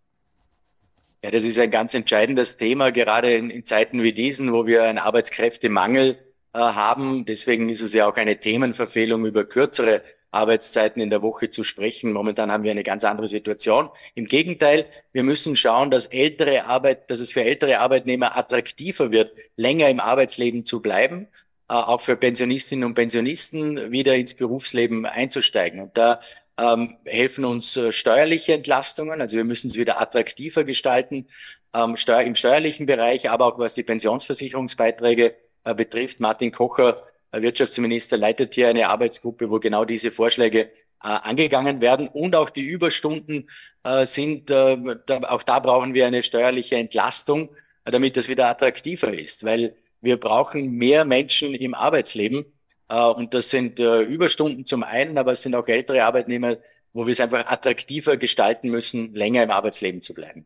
Ja, 1.21 1.29
das 1.29 1.43
ist 1.43 1.59
ein 1.59 1.71
ganz 1.71 1.93
entscheidendes 1.93 2.55
Thema, 2.55 2.93
gerade 2.93 3.33
in, 3.33 3.49
in 3.49 3.65
Zeiten 3.65 4.01
wie 4.01 4.13
diesen, 4.13 4.53
wo 4.53 4.65
wir 4.65 4.83
einen 4.83 4.97
Arbeitskräftemangel 4.97 6.17
äh, 6.53 6.59
haben. 6.59 7.25
Deswegen 7.25 7.67
ist 7.67 7.81
es 7.81 7.93
ja 7.93 8.07
auch 8.07 8.15
eine 8.15 8.39
Themenverfehlung, 8.39 9.25
über 9.25 9.43
kürzere 9.43 10.03
Arbeitszeiten 10.31 11.01
in 11.01 11.09
der 11.09 11.21
Woche 11.21 11.49
zu 11.49 11.65
sprechen. 11.65 12.13
Momentan 12.13 12.49
haben 12.49 12.63
wir 12.63 12.71
eine 12.71 12.83
ganz 12.83 13.03
andere 13.03 13.27
Situation. 13.27 13.89
Im 14.15 14.23
Gegenteil, 14.23 14.85
wir 15.11 15.23
müssen 15.23 15.57
schauen, 15.57 15.91
dass 15.91 16.05
ältere 16.05 16.67
Arbeit, 16.67 17.11
dass 17.11 17.19
es 17.19 17.33
für 17.33 17.43
ältere 17.43 17.79
Arbeitnehmer 17.79 18.37
attraktiver 18.37 19.11
wird, 19.11 19.33
länger 19.57 19.89
im 19.89 19.99
Arbeitsleben 19.99 20.65
zu 20.65 20.81
bleiben, 20.81 21.27
auch 21.75 22.01
für 22.01 22.15
Pensionistinnen 22.15 22.85
und 22.85 22.95
Pensionisten 22.95 23.91
wieder 23.91 24.15
ins 24.15 24.33
Berufsleben 24.33 25.05
einzusteigen. 25.05 25.79
Und 25.79 25.97
da 25.97 26.19
ähm, 26.57 26.97
helfen 27.05 27.45
uns 27.45 27.77
äh, 27.77 27.91
steuerliche 27.91 28.53
Entlastungen. 28.53 29.21
Also 29.21 29.37
wir 29.37 29.43
müssen 29.43 29.67
es 29.69 29.77
wieder 29.77 30.01
attraktiver 30.01 30.63
gestalten 30.63 31.27
ähm, 31.73 31.97
steuer 31.97 32.21
im 32.21 32.35
steuerlichen 32.35 32.85
Bereich, 32.85 33.29
aber 33.29 33.45
auch 33.45 33.59
was 33.59 33.73
die 33.73 33.83
Pensionsversicherungsbeiträge 33.83 35.35
äh, 35.63 35.73
betrifft. 35.73 36.19
Martin 36.19 36.51
Kocher, 36.51 37.03
äh, 37.31 37.41
Wirtschaftsminister, 37.41 38.17
leitet 38.17 38.53
hier 38.53 38.69
eine 38.69 38.89
Arbeitsgruppe, 38.89 39.49
wo 39.49 39.59
genau 39.59 39.85
diese 39.85 40.11
Vorschläge 40.11 40.59
äh, 40.61 40.69
angegangen 41.01 41.81
werden. 41.81 42.07
Und 42.07 42.35
auch 42.35 42.49
die 42.49 42.63
Überstunden 42.63 43.49
äh, 43.83 44.05
sind, 44.05 44.51
äh, 44.51 44.77
da, 45.05 45.19
auch 45.29 45.43
da 45.43 45.59
brauchen 45.59 45.93
wir 45.93 46.05
eine 46.07 46.23
steuerliche 46.23 46.75
Entlastung, 46.75 47.49
äh, 47.85 47.91
damit 47.91 48.17
das 48.17 48.27
wieder 48.27 48.49
attraktiver 48.49 49.13
ist, 49.13 49.45
weil 49.45 49.75
wir 50.01 50.19
brauchen 50.19 50.71
mehr 50.71 51.05
Menschen 51.05 51.53
im 51.53 51.73
Arbeitsleben. 51.73 52.45
Äh, 52.89 53.05
und 53.05 53.33
das 53.33 53.49
sind 53.49 53.79
äh, 53.79 54.01
Überstunden 54.01 54.65
zum 54.65 54.83
einen, 54.83 55.17
aber 55.17 55.33
es 55.33 55.41
sind 55.41 55.55
auch 55.55 55.67
ältere 55.67 56.03
Arbeitnehmer, 56.03 56.57
wo 56.93 57.05
wir 57.05 57.13
es 57.13 57.21
einfach 57.21 57.45
attraktiver 57.47 58.17
gestalten 58.17 58.69
müssen, 58.69 59.13
länger 59.13 59.43
im 59.43 59.51
Arbeitsleben 59.51 60.01
zu 60.01 60.13
bleiben. 60.13 60.45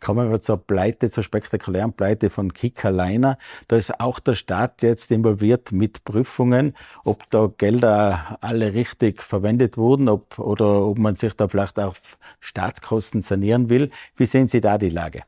Kommen 0.00 0.30
wir 0.30 0.42
zur 0.42 0.58
Pleite, 0.58 1.10
zur 1.10 1.22
spektakulären 1.22 1.94
Pleite 1.94 2.28
von 2.28 2.52
Kika 2.52 2.90
Leiner. 2.90 3.38
Da 3.68 3.76
ist 3.76 4.00
auch 4.00 4.18
der 4.18 4.34
Staat 4.34 4.82
jetzt 4.82 5.10
involviert 5.10 5.72
mit 5.72 6.04
Prüfungen, 6.04 6.76
ob 7.04 7.28
da 7.30 7.50
Gelder 7.56 8.38
alle 8.40 8.74
richtig 8.74 9.22
verwendet 9.22 9.76
wurden 9.76 10.08
ob, 10.08 10.38
oder 10.38 10.86
ob 10.86 10.98
man 10.98 11.16
sich 11.16 11.34
da 11.34 11.48
vielleicht 11.48 11.78
auf 11.78 12.18
Staatskosten 12.40 13.22
sanieren 13.22 13.70
will. 13.70 13.90
Wie 14.16 14.26
sehen 14.26 14.48
Sie 14.48 14.60
da 14.60 14.78
die 14.78 14.90
Lage? 14.90 15.22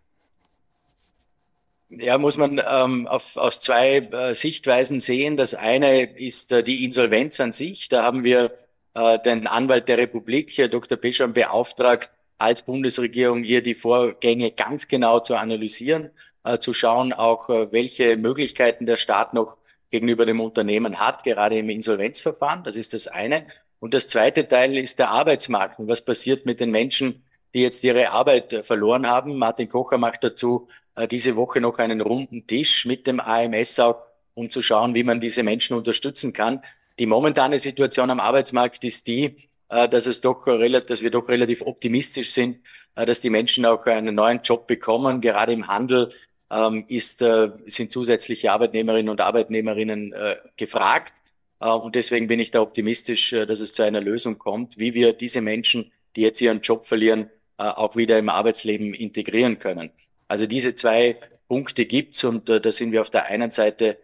Ja, 1.88 2.18
muss 2.18 2.36
man 2.36 2.60
ähm, 2.68 3.06
auf, 3.06 3.36
aus 3.36 3.60
zwei 3.60 3.98
äh, 3.98 4.34
Sichtweisen 4.34 4.98
sehen. 4.98 5.36
Das 5.36 5.54
eine 5.54 6.02
ist 6.16 6.50
äh, 6.50 6.64
die 6.64 6.84
Insolvenz 6.84 7.38
an 7.38 7.52
sich. 7.52 7.88
Da 7.88 8.02
haben 8.02 8.24
wir 8.24 8.52
äh, 8.94 9.18
den 9.20 9.46
Anwalt 9.46 9.88
der 9.88 9.98
Republik, 9.98 10.58
Herr 10.58 10.68
Dr. 10.68 10.98
Pescham, 10.98 11.32
beauftragt, 11.32 12.10
als 12.38 12.62
Bundesregierung 12.62 13.44
hier 13.44 13.62
die 13.62 13.74
Vorgänge 13.74 14.50
ganz 14.50 14.88
genau 14.88 15.20
zu 15.20 15.36
analysieren, 15.36 16.10
äh, 16.44 16.58
zu 16.58 16.74
schauen 16.74 17.12
auch, 17.12 17.48
äh, 17.50 17.70
welche 17.72 18.16
Möglichkeiten 18.16 18.84
der 18.84 18.96
Staat 18.96 19.32
noch 19.32 19.56
gegenüber 19.90 20.26
dem 20.26 20.40
Unternehmen 20.40 20.98
hat, 20.98 21.22
gerade 21.22 21.56
im 21.58 21.70
Insolvenzverfahren. 21.70 22.64
Das 22.64 22.76
ist 22.76 22.94
das 22.94 23.06
eine. 23.06 23.46
Und 23.78 23.94
das 23.94 24.08
zweite 24.08 24.48
Teil 24.48 24.76
ist 24.76 24.98
der 24.98 25.10
Arbeitsmarkt. 25.10 25.78
Und 25.78 25.86
was 25.88 26.04
passiert 26.04 26.46
mit 26.46 26.58
den 26.58 26.72
Menschen, 26.72 27.22
die 27.54 27.60
jetzt 27.60 27.84
ihre 27.84 28.10
Arbeit 28.10 28.52
äh, 28.52 28.62
verloren 28.64 29.06
haben? 29.06 29.36
Martin 29.36 29.68
Kocher 29.68 29.98
macht 29.98 30.24
dazu 30.24 30.68
äh, 30.96 31.06
diese 31.06 31.36
Woche 31.36 31.60
noch 31.60 31.78
einen 31.78 32.00
runden 32.00 32.46
Tisch 32.46 32.86
mit 32.86 33.06
dem 33.06 33.20
AMS 33.20 33.78
auch, 33.78 34.02
um 34.34 34.50
zu 34.50 34.62
schauen, 34.62 34.94
wie 34.94 35.04
man 35.04 35.20
diese 35.20 35.42
Menschen 35.42 35.76
unterstützen 35.76 36.32
kann. 36.32 36.62
Die 36.98 37.06
momentane 37.06 37.58
Situation 37.58 38.10
am 38.10 38.20
Arbeitsmarkt 38.20 38.82
ist 38.84 39.06
die, 39.06 39.48
äh, 39.68 39.88
dass 39.88 40.06
es 40.06 40.20
doch 40.20 40.46
relativ, 40.46 40.88
dass 40.88 41.02
wir 41.02 41.10
doch 41.10 41.28
relativ 41.28 41.62
optimistisch 41.62 42.30
sind, 42.30 42.60
äh, 42.94 43.04
dass 43.04 43.20
die 43.20 43.30
Menschen 43.30 43.66
auch 43.66 43.84
einen 43.86 44.14
neuen 44.14 44.40
Job 44.42 44.66
bekommen. 44.66 45.20
Gerade 45.20 45.52
im 45.52 45.66
Handel 45.68 46.12
ähm, 46.50 46.84
ist, 46.88 47.20
äh, 47.22 47.50
sind 47.66 47.92
zusätzliche 47.92 48.52
Arbeitnehmerinnen 48.52 49.10
und 49.10 49.20
Arbeitnehmerinnen 49.20 50.14
gefragt. 50.56 51.12
Und 51.58 51.94
deswegen 51.94 52.28
bin 52.28 52.38
ich 52.38 52.50
da 52.50 52.60
optimistisch, 52.60 53.30
dass 53.30 53.60
es 53.60 53.72
zu 53.72 53.82
einer 53.82 54.02
Lösung 54.02 54.36
kommt, 54.36 54.76
wie 54.76 54.92
wir 54.92 55.14
diese 55.14 55.40
Menschen, 55.40 55.90
die 56.14 56.20
jetzt 56.20 56.38
ihren 56.42 56.60
Job 56.60 56.84
verlieren, 56.84 57.30
auch 57.56 57.96
wieder 57.96 58.18
im 58.18 58.28
Arbeitsleben 58.28 58.92
integrieren 58.92 59.58
können. 59.58 59.90
Also 60.28 60.46
diese 60.46 60.74
zwei 60.74 61.16
Punkte 61.48 61.86
gibt's 61.86 62.24
und 62.24 62.48
da 62.48 62.72
sind 62.72 62.92
wir 62.92 63.00
auf 63.00 63.10
der 63.10 63.26
einen 63.26 63.50
Seite 63.50 63.98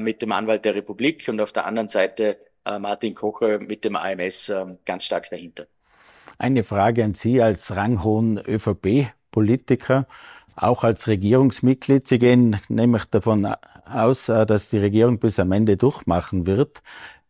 mit 0.00 0.22
dem 0.22 0.32
Anwalt 0.32 0.64
der 0.64 0.74
Republik 0.74 1.28
und 1.28 1.38
auf 1.40 1.52
der 1.52 1.66
anderen 1.66 1.88
Seite 1.88 2.38
äh, 2.66 2.78
Martin 2.78 3.14
Kocher 3.14 3.60
mit 3.60 3.84
dem 3.84 3.96
AMS 3.96 4.48
ähm, 4.48 4.78
ganz 4.84 5.04
stark 5.04 5.30
dahinter. 5.30 5.66
Eine 6.38 6.64
Frage 6.64 7.04
an 7.04 7.14
Sie 7.14 7.40
als 7.40 7.74
ranghohen 7.74 8.38
ÖVP-Politiker, 8.38 10.06
auch 10.56 10.84
als 10.84 11.06
Regierungsmitglied. 11.06 12.08
Sie 12.08 12.18
gehen 12.18 12.60
nämlich 12.68 13.04
davon 13.04 13.46
aus, 13.86 14.28
äh, 14.28 14.44
dass 14.46 14.68
die 14.68 14.78
Regierung 14.78 15.18
bis 15.18 15.38
am 15.38 15.52
Ende 15.52 15.76
durchmachen 15.76 16.46
wird. 16.46 16.82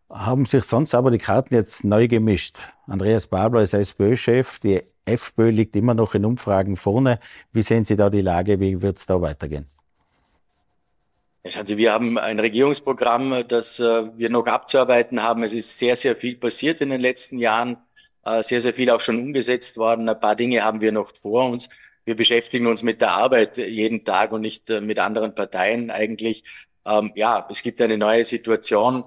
Haben 0.09 0.47
sich 0.47 0.65
sonst 0.65 0.95
aber 0.95 1.11
die 1.11 1.19
Karten 1.19 1.55
jetzt 1.55 1.85
neu 1.85 2.09
gemischt. 2.09 2.59
Andreas 2.87 3.27
Babler 3.27 3.61
ist 3.61 3.75
SPÖ-Chef, 3.75 4.59
die 4.61 4.83
FPÖ 5.07 5.51
liegt 5.51 5.77
immer 5.77 5.95
noch 5.95 6.15
in 6.15 6.25
Umfragen 6.25 6.77
vorne. 6.77 7.21
Wie 7.53 7.63
sehen 7.63 7.85
Sie 7.85 7.97
da 7.97 8.11
die 8.11 8.21
Lage? 8.21 8.61
Wie 8.61 8.83
wird 8.83 8.99
es 8.99 9.07
da 9.07 9.21
weitergehen? 9.21 9.67
Wir 11.45 11.93
haben 11.93 12.19
ein 12.19 12.41
Regierungsprogramm, 12.41 13.45
das 13.47 13.79
äh, 13.79 14.05
wir 14.17 14.31
noch 14.31 14.47
abzuarbeiten 14.47 15.23
haben. 15.23 15.45
Es 15.45 15.53
ist 15.53 15.79
sehr, 15.79 15.95
sehr 15.95 16.17
viel 16.17 16.37
passiert 16.37 16.81
in 16.81 16.91
den 16.91 17.01
letzten 17.01 17.39
Jahren, 17.39 17.77
äh, 18.25 18.43
sehr, 18.43 18.61
sehr 18.61 18.75
viel 18.75 18.91
auch 18.91 19.01
schon 19.01 19.21
umgesetzt 19.21 19.77
worden. 19.77 20.09
Ein 20.09 20.19
paar 20.19 20.35
Dinge 20.35 20.65
haben 20.65 20.81
wir 20.81 20.91
noch 20.91 21.15
vor 21.15 21.49
uns. 21.49 21.69
Wir 22.05 22.17
beschäftigen 22.17 22.67
uns 22.67 22.83
mit 22.83 23.01
der 23.01 23.13
Arbeit 23.13 23.59
jeden 23.59 24.05
Tag 24.05 24.33
und 24.33 24.41
nicht 24.41 24.71
äh, 24.71 24.81
mit 24.81 24.99
anderen 24.99 25.37
Parteien 25.37 25.93
eigentlich. 25.93 26.43
Ähm, 26.85 27.13
ja, 27.15 27.47
es 27.49 27.63
gibt 27.63 27.81
eine 27.81 27.97
neue 27.97 28.25
Situation 28.25 29.05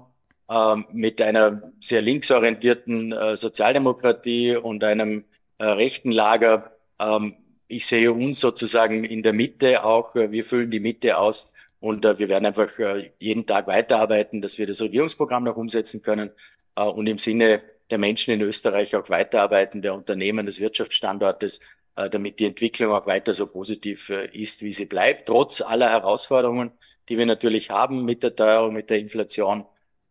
ähm, 0.48 0.86
mit 0.92 1.20
einer 1.20 1.70
sehr 1.80 2.00
linksorientierten 2.00 3.36
Sozialdemokratie 3.36 4.56
und 4.56 4.82
einem 4.82 5.24
rechten 5.64 6.12
Lager. 6.12 6.76
Ähm, 6.98 7.36
ich 7.68 7.86
sehe 7.86 8.12
uns 8.12 8.40
sozusagen 8.40 9.04
in 9.04 9.22
der 9.22 9.32
Mitte 9.32 9.84
auch. 9.84 10.14
Wir 10.14 10.44
füllen 10.44 10.70
die 10.70 10.80
Mitte 10.80 11.18
aus 11.18 11.52
und 11.80 12.04
äh, 12.04 12.18
wir 12.18 12.28
werden 12.28 12.46
einfach 12.46 12.78
äh, 12.78 13.12
jeden 13.18 13.46
Tag 13.46 13.66
weiterarbeiten, 13.66 14.42
dass 14.42 14.58
wir 14.58 14.66
das 14.66 14.82
Regierungsprogramm 14.82 15.44
noch 15.44 15.56
umsetzen 15.56 16.02
können 16.02 16.30
äh, 16.76 16.82
und 16.82 17.06
im 17.06 17.18
Sinne 17.18 17.62
der 17.90 17.98
Menschen 17.98 18.34
in 18.34 18.42
Österreich 18.42 18.94
auch 18.94 19.08
weiterarbeiten, 19.08 19.82
der 19.82 19.94
Unternehmen, 19.94 20.46
des 20.46 20.60
Wirtschaftsstandortes, 20.60 21.60
äh, 21.96 22.10
damit 22.10 22.38
die 22.38 22.46
Entwicklung 22.46 22.92
auch 22.92 23.06
weiter 23.06 23.32
so 23.32 23.46
positiv 23.46 24.10
äh, 24.10 24.26
ist, 24.26 24.62
wie 24.62 24.72
sie 24.72 24.86
bleibt, 24.86 25.26
trotz 25.26 25.60
aller 25.60 25.90
Herausforderungen, 25.90 26.70
die 27.08 27.18
wir 27.18 27.26
natürlich 27.26 27.70
haben 27.70 28.04
mit 28.04 28.22
der 28.22 28.36
Teuerung, 28.36 28.74
mit 28.74 28.90
der 28.90 28.98
Inflation 28.98 29.64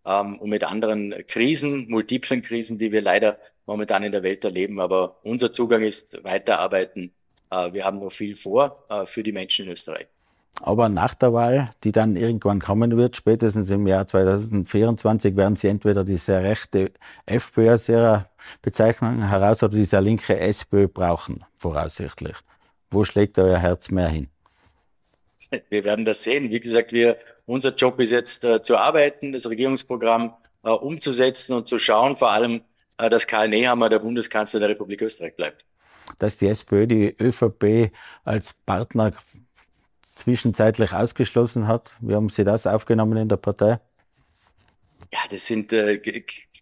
ähm, 0.06 0.40
und 0.40 0.50
mit 0.50 0.64
anderen 0.64 1.14
Krisen, 1.28 1.88
multiplen 1.90 2.42
Krisen, 2.42 2.78
die 2.78 2.92
wir 2.92 3.02
leider 3.02 3.38
momentan 3.66 4.04
in 4.04 4.12
der 4.12 4.24
Welt 4.24 4.44
erleben. 4.44 4.80
Aber 4.80 5.18
unser 5.24 5.54
Zugang 5.54 5.82
ist 5.82 6.24
weiterarbeiten. 6.24 7.14
Äh, 7.50 7.74
wir 7.74 7.86
haben 7.86 8.00
noch 8.00 8.12
viel 8.12 8.36
vor 8.36 8.86
äh, 8.90 9.06
für 9.06 9.24
die 9.24 9.32
Menschen 9.32 9.66
in 9.66 9.72
Österreich. 9.72 10.08
Aber 10.62 10.90
nach 10.90 11.14
der 11.14 11.32
Wahl, 11.32 11.70
die 11.84 11.92
dann 11.92 12.16
irgendwann 12.16 12.60
kommen 12.60 12.98
wird, 12.98 13.16
spätestens 13.16 13.70
im 13.70 13.88
Jahr 13.88 14.08
2024, 14.08 15.36
werden 15.38 15.56
sie 15.56 15.68
entweder 15.70 16.04
diese 16.04 16.42
rechte 16.42 16.92
FPÖ 17.26 17.74
aus 17.74 17.88
ihrer 17.88 18.30
Bezeichnung 18.62 19.22
heraus 19.22 19.64
oder 19.64 19.78
diese 19.78 20.00
linke 20.00 20.38
SPÖ 20.38 20.88
brauchen, 20.88 21.46
voraussichtlich. 21.56 22.36
Wo 22.92 23.04
schlägt 23.04 23.40
euer 23.40 23.60
Herz 23.60 23.92
mehr 23.92 24.10
hin? 24.10 24.28
Wir 25.70 25.84
werden 25.84 26.06
das 26.06 26.24
sehen. 26.24 26.50
Wie 26.50 26.60
gesagt, 26.60 26.92
wir, 26.92 27.18
unser 27.46 27.74
Job 27.74 28.00
ist 28.00 28.12
jetzt 28.12 28.44
äh, 28.44 28.62
zu 28.62 28.78
arbeiten, 28.78 29.32
das 29.32 29.50
Regierungsprogramm 29.50 30.34
äh, 30.64 30.70
umzusetzen 30.70 31.54
und 31.54 31.68
zu 31.68 31.80
schauen, 31.80 32.16
vor 32.16 32.32
allem, 32.32 32.62
äh, 32.98 33.10
dass 33.10 33.28
Karl 33.28 33.50
Nehammer 33.50 33.90
der 33.90 34.00
Bundeskanzler 34.00 34.60
der 34.60 34.70
Republik 34.70 35.02
Österreich 35.02 35.36
bleibt. 35.36 35.66
Dass 36.18 36.38
die 36.38 36.48
SPÖ 36.48 36.88
die 36.88 37.16
ÖVP 37.20 37.92
als 38.24 38.54
Partner 38.66 39.14
zwischenzeitlich 40.16 40.94
ausgeschlossen 40.94 41.68
hat. 41.68 41.94
Wie 42.02 42.16
haben 42.16 42.30
Sie 42.30 42.44
das 42.44 42.68
aufgenommen 42.68 43.18
in 43.18 43.30
der 43.30 43.38
Partei? 43.38 43.80
Ja, 45.12 45.20
das 45.30 45.46
sind, 45.46 45.72
äh, 45.74 46.00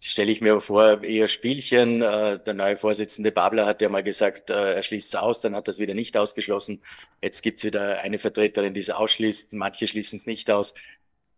stelle 0.00 0.30
ich 0.30 0.40
mir 0.40 0.60
vor, 0.60 1.02
eher 1.02 1.28
Spielchen. 1.28 2.02
Äh, 2.02 2.38
der 2.42 2.54
neue 2.54 2.76
Vorsitzende 2.76 3.32
Babler 3.32 3.66
hat 3.66 3.82
ja 3.82 3.88
mal 3.88 4.02
gesagt, 4.02 4.50
äh, 4.50 4.74
er 4.74 4.82
schließt 4.82 5.08
es 5.08 5.14
aus, 5.14 5.40
dann 5.40 5.54
hat 5.56 5.68
das 5.68 5.78
wieder 5.78 5.94
nicht 5.94 6.16
ausgeschlossen. 6.16 6.82
Jetzt 7.22 7.42
gibt's 7.42 7.64
wieder 7.64 8.00
eine 8.00 8.18
Vertreterin, 8.18 8.74
die 8.74 8.80
es 8.80 8.90
ausschließt, 8.90 9.54
manche 9.54 9.86
schließen 9.86 10.18
es 10.18 10.26
nicht 10.26 10.50
aus. 10.50 10.74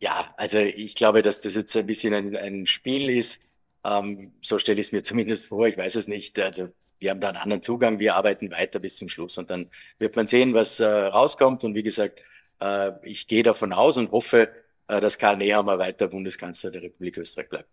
Ja, 0.00 0.33
also 0.37 0.59
ich 0.59 0.95
glaube, 0.95 1.23
dass 1.23 1.40
das 1.43 1.55
jetzt 1.55 1.76
ein 1.76 1.87
bisschen 1.87 2.14
ein, 2.14 2.37
ein 2.37 2.67
Spiel 2.67 3.11
ist. 3.11 3.50
Ähm, 3.85 4.33
so 4.43 4.59
stelle 4.59 4.81
ich 4.81 4.88
es 4.88 4.93
mir 4.93 5.02
zumindest 5.02 5.49
vor. 5.49 5.67
Ich 5.69 5.76
weiß 5.76 5.95
es 5.97 6.09
nicht. 6.09 6.38
Also 6.38 6.71
wir 6.99 7.11
haben 7.11 7.21
da 7.21 7.29
einen 7.29 7.38
anderen 7.38 7.62
Zugang. 7.62 7.99
Wir 7.99 8.14
arbeiten 8.14 8.50
weiter 8.50 8.79
bis 8.79 8.97
zum 8.97 9.09
Schluss 9.09 9.38
und 9.38 9.50
dann 9.50 9.71
wird 9.99 10.17
man 10.17 10.26
sehen, 10.26 10.55
was 10.55 10.81
äh, 10.81 10.87
rauskommt. 10.87 11.64
Und 11.64 11.75
wie 11.75 11.83
gesagt, 11.83 12.23
äh, 12.61 12.93
ich 13.02 13.26
gehe 13.29 13.43
davon 13.43 13.73
aus 13.73 13.97
und 13.97 14.12
hoffe, 14.12 14.50
äh, 14.88 15.00
dass 15.00 15.19
Karl 15.19 15.37
Nehammer 15.38 15.79
weiter 15.79 16.09
Bundeskanzler 16.09 16.71
der 16.71 16.83
Republik 16.83 17.17
Österreich 17.19 17.49
bleibt. 17.49 17.69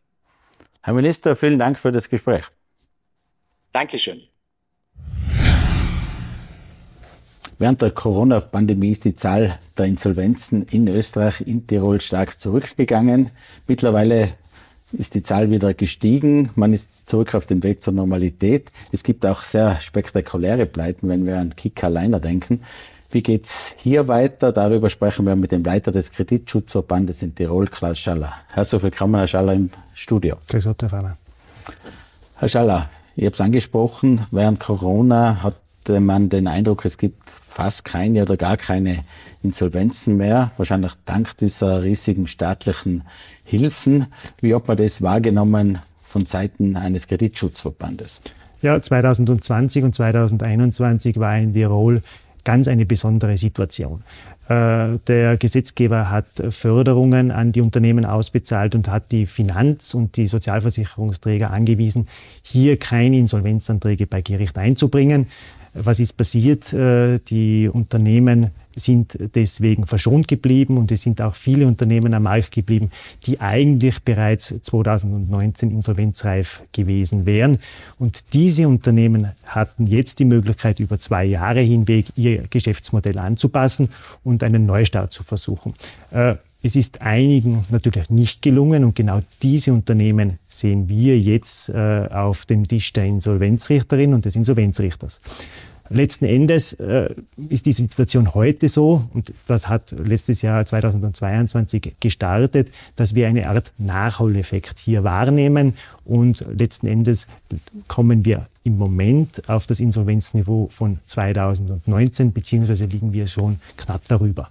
Herr 0.81 0.93
Minister, 0.93 1.35
vielen 1.35 1.59
Dank 1.59 1.79
für 1.79 1.91
das 1.91 2.09
Gespräch. 2.09 2.45
Dankeschön. 3.73 4.21
Während 7.59 7.81
der 7.81 7.91
Corona-Pandemie 7.91 8.91
ist 8.91 9.05
die 9.05 9.15
Zahl 9.15 9.57
der 9.77 9.85
Insolvenzen 9.85 10.63
in 10.67 10.87
Österreich, 10.87 11.41
in 11.41 11.65
Tirol 11.65 11.99
stark 12.01 12.39
zurückgegangen. 12.39 13.31
Mittlerweile 13.65 14.33
ist 14.93 15.15
die 15.15 15.23
Zahl 15.23 15.49
wieder 15.49 15.73
gestiegen. 15.73 16.51
Man 16.55 16.73
ist 16.73 17.09
zurück 17.09 17.33
auf 17.33 17.47
dem 17.47 17.63
Weg 17.63 17.83
zur 17.83 17.93
Normalität. 17.93 18.71
Es 18.91 19.03
gibt 19.03 19.25
auch 19.25 19.41
sehr 19.41 19.79
spektakuläre 19.79 20.67
Pleiten, 20.67 21.09
wenn 21.09 21.25
wir 21.25 21.39
an 21.39 21.55
Kick 21.55 21.83
alleiner 21.83 22.19
denken. 22.19 22.61
Wie 23.17 23.23
geht's 23.23 23.73
hier 23.79 24.07
weiter? 24.07 24.51
Darüber 24.51 24.91
sprechen 24.91 25.25
wir 25.25 25.35
mit 25.35 25.51
dem 25.51 25.63
Leiter 25.63 25.91
des 25.91 26.11
Kreditschutzverbandes 26.11 27.23
in 27.23 27.33
Tirol, 27.33 27.65
Klaus 27.65 27.97
Schaller. 27.97 28.31
Herzlich 28.49 28.83
willkommen, 28.83 29.15
Herr 29.15 29.25
Schaller, 29.25 29.53
im 29.53 29.71
Studio. 29.95 30.35
Grüß 30.47 30.65
Gott, 30.65 30.83
Herr 30.83 30.89
Fahner. 30.89 31.17
Herr 32.35 32.47
Schaller, 32.47 32.89
ich 33.15 33.25
habe 33.25 33.33
es 33.33 33.41
angesprochen, 33.41 34.27
während 34.29 34.59
Corona 34.59 35.41
hatte 35.41 35.99
man 35.99 36.29
den 36.29 36.47
Eindruck, 36.47 36.85
es 36.85 36.99
gibt 36.99 37.27
fast 37.27 37.85
keine 37.85 38.21
oder 38.21 38.37
gar 38.37 38.55
keine 38.55 39.03
Insolvenzen 39.41 40.17
mehr, 40.17 40.51
wahrscheinlich 40.57 40.91
dank 41.05 41.35
dieser 41.37 41.81
riesigen 41.81 42.27
staatlichen 42.27 43.01
Hilfen. 43.43 44.13
Wie 44.41 44.53
hat 44.53 44.67
man 44.67 44.77
das 44.77 45.01
wahrgenommen 45.01 45.79
von 46.03 46.27
Seiten 46.27 46.75
eines 46.75 47.07
Kreditschutzverbandes? 47.07 48.21
Ja, 48.61 48.79
2020 48.79 49.83
und 49.83 49.95
2021 49.95 51.19
war 51.19 51.35
in 51.39 51.53
Tirol 51.53 52.03
ganz 52.47 52.69
eine 52.69 52.85
besondere 52.85 53.35
Situation. 53.35 54.05
Äh, 54.47 54.99
der 55.05 55.35
Gesetzgeber 55.35 56.09
hat 56.09 56.27
Förderungen 56.49 57.29
an 57.29 57.51
die 57.51 57.59
Unternehmen 57.59 58.05
ausbezahlt 58.05 58.73
und 58.73 58.87
hat 58.87 59.11
die 59.11 59.25
Finanz- 59.25 59.93
und 59.93 60.15
die 60.15 60.27
Sozialversicherungsträger 60.27 61.51
angewiesen, 61.51 62.07
hier 62.43 62.79
keine 62.79 63.17
Insolvenzanträge 63.17 64.07
bei 64.07 64.21
Gericht 64.21 64.57
einzubringen. 64.57 65.27
Was 65.73 65.99
ist 65.99 66.13
passiert? 66.13 66.71
Äh, 66.71 67.19
die 67.19 67.67
Unternehmen 67.67 68.51
sind 68.77 69.17
deswegen 69.35 69.85
verschont 69.87 70.27
geblieben 70.27 70.77
und 70.77 70.91
es 70.91 71.01
sind 71.01 71.21
auch 71.21 71.35
viele 71.35 71.67
Unternehmen 71.67 72.13
am 72.13 72.23
Markt 72.23 72.51
geblieben, 72.51 72.91
die 73.25 73.41
eigentlich 73.41 74.01
bereits 74.03 74.55
2019 74.61 75.71
insolvenzreif 75.71 76.63
gewesen 76.71 77.25
wären. 77.25 77.59
Und 77.99 78.23
diese 78.33 78.67
Unternehmen 78.67 79.31
hatten 79.45 79.87
jetzt 79.87 80.19
die 80.19 80.25
Möglichkeit, 80.25 80.79
über 80.79 80.99
zwei 80.99 81.25
Jahre 81.25 81.61
hinweg 81.61 82.05
ihr 82.15 82.43
Geschäftsmodell 82.49 83.17
anzupassen 83.17 83.89
und 84.23 84.43
einen 84.43 84.65
Neustart 84.65 85.11
zu 85.11 85.23
versuchen. 85.23 85.73
Äh, 86.11 86.35
es 86.63 86.75
ist 86.75 87.01
einigen 87.01 87.65
natürlich 87.69 88.09
nicht 88.09 88.41
gelungen 88.41 88.83
und 88.83 88.95
genau 88.95 89.21
diese 89.43 89.71
Unternehmen 89.71 90.39
sehen 90.47 90.89
wir 90.89 91.19
jetzt 91.19 91.69
äh, 91.69 92.07
auf 92.11 92.45
dem 92.45 92.67
Tisch 92.67 92.91
der 92.93 93.05
Insolvenzrichterin 93.05 94.13
und 94.13 94.25
des 94.25 94.35
Insolvenzrichters. 94.35 95.21
Letzten 95.89 96.25
Endes 96.25 96.73
äh, 96.73 97.13
ist 97.49 97.65
die 97.65 97.71
Situation 97.71 98.33
heute 98.33 98.67
so, 98.67 99.03
und 99.13 99.33
das 99.47 99.69
hat 99.69 99.91
letztes 99.91 100.41
Jahr 100.41 100.65
2022 100.65 101.93
gestartet, 101.99 102.69
dass 102.95 103.15
wir 103.15 103.27
eine 103.27 103.49
Art 103.49 103.71
Nachholeffekt 103.77 104.79
hier 104.79 105.03
wahrnehmen 105.03 105.75
und 106.03 106.45
letzten 106.53 106.87
Endes 106.87 107.27
kommen 107.87 108.25
wir 108.25 108.47
im 108.63 108.77
Moment 108.77 109.49
auf 109.49 109.65
das 109.65 109.79
Insolvenzniveau 109.79 110.67
von 110.71 110.99
2019, 111.05 112.33
beziehungsweise 112.33 112.85
liegen 112.85 113.13
wir 113.13 113.27
schon 113.27 113.59
knapp 113.77 114.01
darüber. 114.07 114.49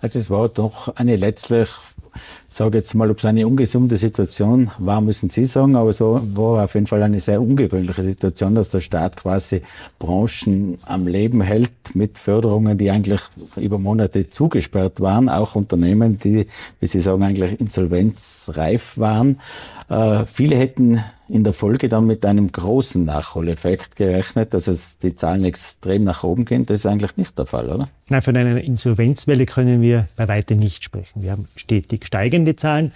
Also 0.00 0.18
es 0.18 0.30
war 0.30 0.48
doch 0.48 0.96
eine 0.96 1.16
letztlich 1.16 1.68
sage 2.54 2.78
jetzt 2.78 2.94
mal, 2.94 3.10
ob 3.10 3.18
es 3.18 3.24
eine 3.24 3.46
ungesunde 3.46 3.96
Situation 3.96 4.70
war, 4.78 5.00
müssen 5.00 5.30
Sie 5.30 5.46
sagen, 5.46 5.76
aber 5.76 5.92
so 5.92 6.20
war 6.34 6.64
auf 6.64 6.74
jeden 6.74 6.86
Fall 6.86 7.02
eine 7.02 7.20
sehr 7.20 7.40
ungewöhnliche 7.40 8.02
Situation, 8.02 8.54
dass 8.54 8.68
der 8.68 8.80
Staat 8.80 9.16
quasi 9.16 9.62
Branchen 9.98 10.78
am 10.84 11.06
Leben 11.06 11.40
hält 11.40 11.94
mit 11.94 12.18
Förderungen, 12.18 12.76
die 12.76 12.90
eigentlich 12.90 13.20
über 13.56 13.78
Monate 13.78 14.28
zugesperrt 14.28 15.00
waren, 15.00 15.28
auch 15.28 15.54
Unternehmen, 15.54 16.18
die, 16.18 16.46
wie 16.80 16.86
Sie 16.86 17.00
sagen, 17.00 17.22
eigentlich 17.22 17.60
insolvenzreif 17.60 18.98
waren. 18.98 19.40
Äh, 19.88 20.24
viele 20.26 20.56
hätten 20.56 21.00
in 21.32 21.44
der 21.44 21.54
Folge 21.54 21.88
dann 21.88 22.06
mit 22.06 22.26
einem 22.26 22.52
großen 22.52 23.04
Nachholeffekt 23.04 23.96
gerechnet, 23.96 24.52
dass 24.52 24.66
es 24.66 24.98
die 24.98 25.14
Zahlen 25.14 25.44
extrem 25.44 26.04
nach 26.04 26.24
oben 26.24 26.44
gehen. 26.44 26.66
Das 26.66 26.78
ist 26.78 26.86
eigentlich 26.86 27.16
nicht 27.16 27.38
der 27.38 27.46
Fall, 27.46 27.70
oder? 27.70 27.88
Nein, 28.10 28.20
von 28.20 28.36
einer 28.36 28.60
Insolvenzwelle 28.62 29.46
können 29.46 29.80
wir 29.80 30.08
bei 30.16 30.28
weitem 30.28 30.58
nicht 30.58 30.84
sprechen. 30.84 31.22
Wir 31.22 31.30
haben 31.30 31.48
stetig 31.56 32.04
steigende 32.04 32.41
Zahlen 32.56 32.92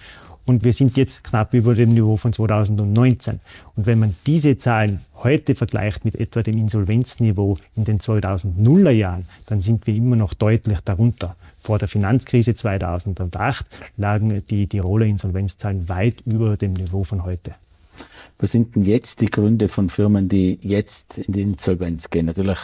und 0.47 0.63
wir 0.63 0.71
sind 0.71 0.95
jetzt 0.95 1.25
knapp 1.25 1.53
über 1.53 1.75
dem 1.75 1.93
Niveau 1.93 2.15
von 2.15 2.31
2019. 2.31 3.41
Und 3.75 3.85
wenn 3.85 3.99
man 3.99 4.15
diese 4.25 4.57
Zahlen 4.57 5.01
heute 5.15 5.55
vergleicht 5.55 6.05
mit 6.05 6.15
etwa 6.15 6.41
dem 6.41 6.57
Insolvenzniveau 6.57 7.57
in 7.75 7.83
den 7.83 7.99
2000er 7.99 8.91
Jahren, 8.91 9.25
dann 9.47 9.59
sind 9.59 9.85
wir 9.87 9.95
immer 9.95 10.15
noch 10.15 10.33
deutlich 10.33 10.79
darunter. 10.79 11.35
Vor 11.59 11.79
der 11.79 11.89
Finanzkrise 11.89 12.55
2008 12.55 13.65
lagen 13.97 14.41
die 14.49 14.67
Tiroler 14.67 15.05
Insolvenzzahlen 15.05 15.89
weit 15.89 16.21
über 16.25 16.55
dem 16.55 16.73
Niveau 16.73 17.03
von 17.03 17.25
heute. 17.25 17.55
Was 18.39 18.53
sind 18.53 18.75
denn 18.75 18.83
jetzt 18.85 19.19
die 19.19 19.31
Gründe 19.31 19.67
von 19.67 19.89
Firmen, 19.89 20.29
die 20.29 20.59
jetzt 20.61 21.17
in 21.17 21.33
die 21.33 21.41
Insolvenz 21.41 22.09
gehen? 22.09 22.27
Natürlich, 22.27 22.59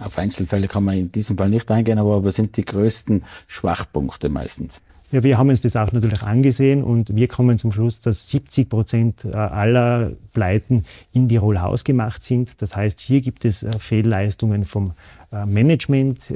auf 0.00 0.18
Einzelfälle 0.18 0.66
kann 0.66 0.82
man 0.82 0.96
in 0.96 1.12
diesem 1.12 1.38
Fall 1.38 1.50
nicht 1.50 1.70
eingehen, 1.70 1.98
aber 1.98 2.24
was 2.24 2.36
sind 2.36 2.56
die 2.56 2.64
größten 2.64 3.24
Schwachpunkte 3.46 4.30
meistens? 4.30 4.80
Ja, 5.12 5.24
wir 5.24 5.38
haben 5.38 5.48
uns 5.48 5.60
das 5.60 5.74
auch 5.74 5.90
natürlich 5.90 6.22
angesehen 6.22 6.84
und 6.84 7.16
wir 7.16 7.26
kommen 7.26 7.58
zum 7.58 7.72
Schluss, 7.72 7.98
dass 8.00 8.30
70 8.30 8.68
Prozent 8.68 9.24
äh, 9.24 9.36
aller 9.36 10.12
Pleiten 10.32 10.84
in 11.12 11.28
Tirol 11.28 11.60
hausgemacht 11.60 12.22
sind. 12.22 12.62
Das 12.62 12.76
heißt, 12.76 13.00
hier 13.00 13.20
gibt 13.20 13.44
es 13.44 13.64
äh, 13.64 13.72
Fehlleistungen 13.80 14.64
vom 14.64 14.92
äh, 15.32 15.46
Management. 15.46 16.32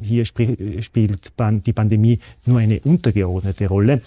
Hier 0.00 0.24
spielt 0.24 1.32
die 1.66 1.72
Pandemie 1.72 2.20
nur 2.46 2.60
eine 2.60 2.80
untergeordnete 2.80 3.66
Rolle. 3.66 4.02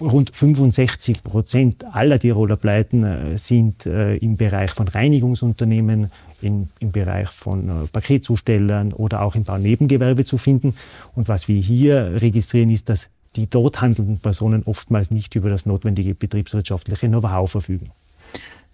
Rund 0.00 0.34
65 0.34 1.22
Prozent 1.22 1.84
aller 1.92 2.18
Tiroler 2.18 2.56
Pleiten 2.56 3.04
äh, 3.04 3.38
sind 3.38 3.86
äh, 3.86 4.16
im 4.16 4.36
Bereich 4.36 4.70
von 4.70 4.88
Reinigungsunternehmen, 4.88 6.10
in, 6.40 6.68
im 6.78 6.92
Bereich 6.92 7.28
von 7.28 7.68
äh, 7.68 7.86
Paketzustellern 7.88 8.92
oder 8.92 9.22
auch 9.22 9.34
im 9.34 9.44
Baunebengewerbe 9.44 10.24
zu 10.24 10.38
finden. 10.38 10.74
Und 11.14 11.28
was 11.28 11.48
wir 11.48 11.60
hier 11.60 12.20
registrieren, 12.20 12.70
ist, 12.70 12.88
dass 12.88 13.08
die 13.36 13.48
dort 13.48 13.80
handelnden 13.80 14.18
Personen 14.18 14.62
oftmals 14.64 15.10
nicht 15.10 15.34
über 15.34 15.50
das 15.50 15.66
notwendige 15.66 16.14
betriebswirtschaftliche 16.14 17.08
Know-how 17.08 17.50
verfügen. 17.50 17.90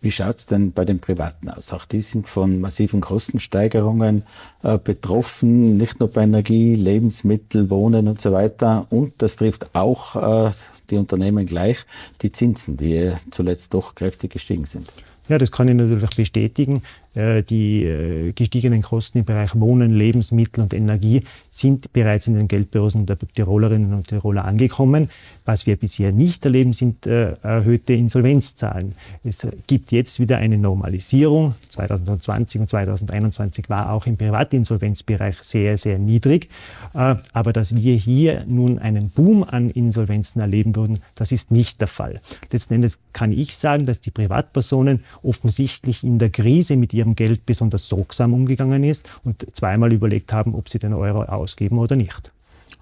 Wie 0.03 0.11
schaut 0.11 0.39
es 0.39 0.47
denn 0.47 0.73
bei 0.73 0.87
den 0.87 0.99
Privaten 0.99 1.51
aus? 1.51 1.75
Auch 1.75 1.85
die 1.85 2.01
sind 2.01 2.27
von 2.27 2.59
massiven 2.59 3.03
Kostensteigerungen 3.03 4.23
äh, 4.63 4.79
betroffen, 4.79 5.77
nicht 5.77 6.01
nur 6.01 6.11
bei 6.11 6.23
Energie, 6.23 6.75
Lebensmittel, 6.75 7.69
Wohnen 7.69 8.09
und 8.09 8.19
so 8.19 8.33
weiter. 8.33 8.87
Und 8.89 9.13
das 9.19 9.37
trifft 9.37 9.75
auch 9.75 10.17
äh, 10.47 10.51
die 10.91 10.97
Unternehmen 10.97 11.47
gleich, 11.47 11.79
die 12.23 12.33
Zinsen, 12.33 12.77
die 12.77 13.13
zuletzt 13.31 13.75
doch 13.75 13.95
kräftig 13.95 14.33
gestiegen 14.33 14.65
sind. 14.65 14.91
Ja, 15.29 15.39
das 15.39 15.53
kann 15.53 15.69
ich 15.69 15.75
natürlich 15.75 16.11
bestätigen. 16.17 16.83
Äh, 17.15 17.43
die 17.43 17.85
äh, 17.85 18.33
gestiegenen 18.33 18.83
Kosten 18.83 19.19
im 19.19 19.25
Bereich 19.25 19.59
Wohnen, 19.59 19.93
Lebensmittel 19.93 20.63
und 20.63 20.73
Energie 20.73 21.25
sind 21.51 21.93
bereits 21.93 22.29
in 22.29 22.37
den 22.37 22.47
Geldbörsen 22.47 23.05
der 23.05 23.19
Tirolerinnen 23.19 23.95
und 23.95 24.09
Tiroler 24.09 24.45
angekommen. 24.45 25.11
Was 25.45 25.67
wir 25.67 25.75
bisher 25.75 26.13
nicht 26.13 26.45
erleben, 26.45 26.73
sind 26.73 27.09
äh, 27.09 27.33
erhöhte 27.43 27.95
Insolvenzzahlen. 27.95 28.95
Es 29.25 29.45
gibt 29.67 29.91
jetzt 29.91 30.21
wieder 30.21 30.39
eine 30.39 30.57
Normalisierung. 30.57 31.55
2020 31.71 32.61
und 32.61 32.71
2021 32.71 33.69
war 33.69 33.93
auch 33.93 34.07
im 34.07 34.17
Privatinsolvenzbereich 34.17 35.39
sehr, 35.41 35.77
sehr 35.77 35.99
niedrig. 35.99 36.49
Aber 36.93 37.53
dass 37.53 37.75
wir 37.75 37.95
hier 37.95 38.45
nun 38.47 38.79
einen 38.79 39.11
Boom 39.11 39.45
an 39.45 39.71
Insolvenzen 39.71 40.41
erleben 40.41 40.77
würden, 40.77 41.01
das 41.15 41.33
ist 41.33 41.51
nicht 41.51 41.81
der 41.81 41.89
Fall. 41.89 42.21
Letzten 42.51 42.75
Endes 42.75 42.99
kann 43.13 43.33
ich 43.33 43.57
sagen, 43.57 43.87
dass 43.87 44.01
die 44.01 44.11
Privatpersonen 44.11 45.05
offensichtlich 45.23 46.05
in 46.05 46.19
der 46.19 46.31
Krise 46.31 46.77
mit 46.77 46.93
ihrem 46.93 47.00
Geld 47.15 47.47
besonders 47.47 47.89
sorgsam 47.89 48.35
umgegangen 48.35 48.85
ist 48.85 49.09
und 49.25 49.47
zweimal 49.55 49.93
überlegt 49.93 50.33
haben, 50.33 50.55
ob 50.55 50.69
sie 50.69 50.79
den 50.79 50.93
Euro 50.93 51.23
ausgeben 51.23 51.79
oder 51.79 51.97
nicht. 51.97 52.33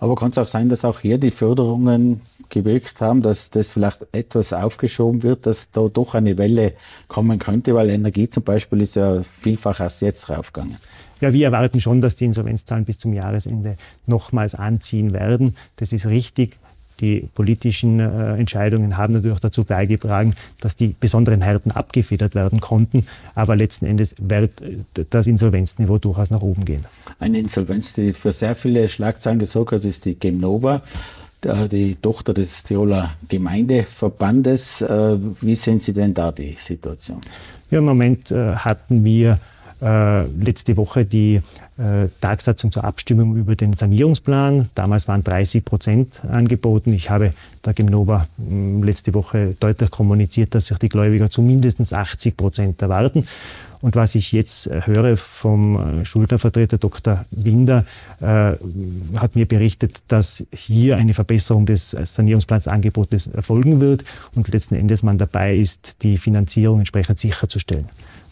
Aber 0.01 0.15
kann 0.15 0.31
es 0.31 0.39
auch 0.39 0.47
sein, 0.47 0.69
dass 0.69 0.85
auch 0.85 1.01
hier 1.01 1.19
die 1.19 1.33
Förderungen 1.33 2.21
gewirkt 2.51 3.01
haben, 3.01 3.21
dass 3.21 3.51
das 3.51 3.69
vielleicht 3.69 4.07
etwas 4.13 4.53
aufgeschoben 4.53 5.23
wird, 5.23 5.45
dass 5.47 5.71
da 5.71 5.89
doch 5.89 6.15
eine 6.15 6.39
Welle 6.39 6.75
kommen 7.09 7.39
könnte, 7.39 7.75
weil 7.75 7.91
Energie 7.91 8.31
zum 8.31 8.45
Beispiel 8.45 8.81
ist 8.81 8.97
ja 8.97 9.23
vielfach 9.23 9.81
erst 9.81 10.03
jetzt 10.03 10.31
raufgegangen. 10.31 10.77
Ja, 11.21 11.33
wir 11.33 11.47
erwarten 11.47 11.81
schon, 11.81 12.01
dass 12.01 12.15
die 12.15 12.27
Insolvenzzahlen 12.27 12.85
bis 12.85 12.99
zum 12.99 13.13
Jahresende 13.13 13.77
nochmals 14.07 14.55
anziehen 14.55 15.13
werden. 15.13 15.57
Das 15.77 15.93
ist 15.93 16.07
richtig. 16.07 16.59
Die 17.01 17.29
politischen 17.35 18.01
äh, 18.01 18.37
Entscheidungen 18.37 18.97
haben 18.97 19.15
natürlich 19.15 19.41
dazu 19.41 19.65
beigetragen, 19.65 20.35
dass 20.61 20.77
die 20.77 20.95
besonderen 20.99 21.43
Härten 21.43 21.71
abgefedert 21.71 22.35
werden 22.35 22.61
konnten. 22.61 23.07
Aber 23.35 23.57
letzten 23.57 23.87
Endes 23.87 24.15
wird 24.19 24.53
das 25.11 25.27
Insolvenzniveau 25.27 25.99
durchaus 25.99 26.31
nach 26.31 26.43
oben 26.43 26.65
gehen. 26.65 26.85
Eine 27.19 27.39
Insolvenz, 27.39 27.93
die 27.93 28.13
für 28.13 28.33
sehr 28.33 28.55
viele 28.55 28.89
Schlagzeilen 28.89 29.39
gesorgt 29.39 29.73
hat, 29.73 29.85
ist 29.85 30.05
die 30.05 30.19
Gemnova 30.19 30.83
die 31.71 31.95
Tochter 31.95 32.35
des 32.35 32.65
Tiroler 32.65 33.15
Gemeindeverbandes. 33.29 34.83
Äh, 34.83 35.17
wie 35.41 35.55
sehen 35.55 35.81
Sie 35.81 35.93
denn 35.93 36.13
da 36.13 36.33
die 36.33 36.57
Situation? 36.59 37.21
Ja, 37.71 37.79
Im 37.79 37.85
Moment 37.85 38.31
äh, 38.33 38.55
hatten 38.55 39.05
wir 39.05 39.39
äh, 39.81 40.25
letzte 40.25 40.77
Woche 40.77 41.05
die 41.05 41.41
Tagsatzung 42.21 42.73
zur 42.73 42.85
Abstimmung 42.85 43.37
über 43.37 43.55
den 43.55 43.73
Sanierungsplan. 43.73 44.69
Damals 44.75 45.07
waren 45.07 45.23
30 45.23 45.65
Prozent 45.65 46.23
angeboten. 46.25 46.93
Ich 46.93 47.09
habe 47.09 47.31
der 47.65 47.75
Gemnova 47.75 48.27
hm, 48.37 48.83
letzte 48.83 49.15
Woche 49.15 49.55
deutlich 49.61 49.91
kommuniziert, 49.91 50.55
dass 50.55 50.67
sich 50.67 50.79
die 50.79 50.89
Gläubiger 50.89 51.31
zu 51.31 51.41
mindestens 51.41 51.93
80 51.93 52.37
Prozent 52.37 52.83
erwarten. 52.83 53.25
Und 53.81 53.95
was 53.95 54.15
ich 54.15 54.33
jetzt 54.33 54.67
äh, 54.67 54.81
höre 54.85 55.17
vom 55.17 56.01
äh, 56.01 56.05
Schuldnervertreter 56.05 56.79
Dr. 56.79 57.25
Winder, 57.31 57.85
äh, 58.21 58.55
hat 59.17 59.37
mir 59.37 59.47
berichtet, 59.47 60.03
dass 60.09 60.45
hier 60.53 60.97
eine 60.97 61.15
Verbesserung 61.15 61.67
des 61.67 61.91
Sanierungsplansangebotes 61.91 63.29
erfolgen 63.29 63.81
wird 63.81 64.05
und 64.35 64.49
letzten 64.49 64.75
Endes 64.75 65.03
man 65.03 65.19
dabei 65.19 65.57
ist, 65.57 66.03
die 66.03 66.19
Finanzierung 66.19 66.81
entsprechend 66.81 67.21
sicherzustellen. 67.21 67.89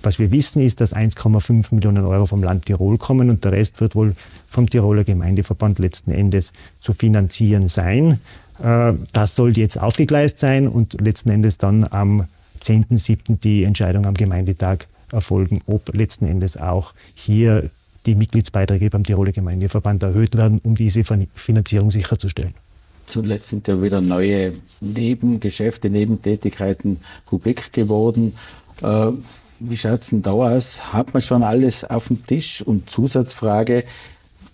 Was 0.06 0.20
wir 0.20 0.30
wissen, 0.30 0.62
ist, 0.62 0.80
dass 0.80 0.94
1,5 0.94 1.74
Millionen 1.74 2.04
Euro 2.04 2.26
vom 2.26 2.40
Land 2.40 2.66
Tirol 2.66 2.96
kommen 2.96 3.28
und 3.28 3.42
der 3.42 3.50
Rest 3.50 3.80
wird 3.80 3.96
wohl 3.96 4.14
vom 4.48 4.70
Tiroler 4.70 5.02
Gemeindeverband 5.02 5.80
letzten 5.80 6.12
Endes 6.12 6.52
zu 6.78 6.92
finanzieren 6.92 7.66
sein. 7.66 8.20
Äh, 8.62 8.92
das 9.12 9.34
soll 9.34 9.58
jetzt 9.58 9.80
aufgegleist 9.80 10.38
sein 10.38 10.68
und 10.68 11.00
letzten 11.00 11.30
Endes 11.30 11.58
dann 11.58 11.84
am 11.90 12.28
10.7. 12.62 13.40
die 13.40 13.64
Entscheidung 13.64 14.06
am 14.06 14.14
Gemeindetag 14.14 14.86
erfolgen, 15.10 15.60
ob 15.66 15.92
letzten 15.92 16.26
Endes 16.26 16.56
auch 16.56 16.94
hier 17.16 17.68
die 18.06 18.14
Mitgliedsbeiträge 18.14 18.90
beim 18.90 19.02
Tiroler 19.02 19.32
Gemeindeverband 19.32 20.04
erhöht 20.04 20.36
werden, 20.36 20.60
um 20.62 20.76
diese 20.76 21.02
Finanzierung 21.34 21.90
sicherzustellen. 21.90 22.54
Zuletzt 23.06 23.46
sind 23.46 23.66
ja 23.66 23.82
wieder 23.82 24.00
neue 24.00 24.52
Nebengeschäfte, 24.80 25.90
Nebentätigkeiten 25.90 26.98
publik 27.24 27.72
geworden. 27.72 28.34
Wie 29.58 29.76
schaut 29.76 30.02
es 30.02 30.10
denn 30.10 30.22
da 30.22 30.32
aus? 30.32 30.92
Hat 30.92 31.14
man 31.14 31.22
schon 31.22 31.42
alles 31.42 31.84
auf 31.84 32.08
dem 32.08 32.26
Tisch? 32.26 32.62
Und 32.62 32.90
Zusatzfrage, 32.90 33.84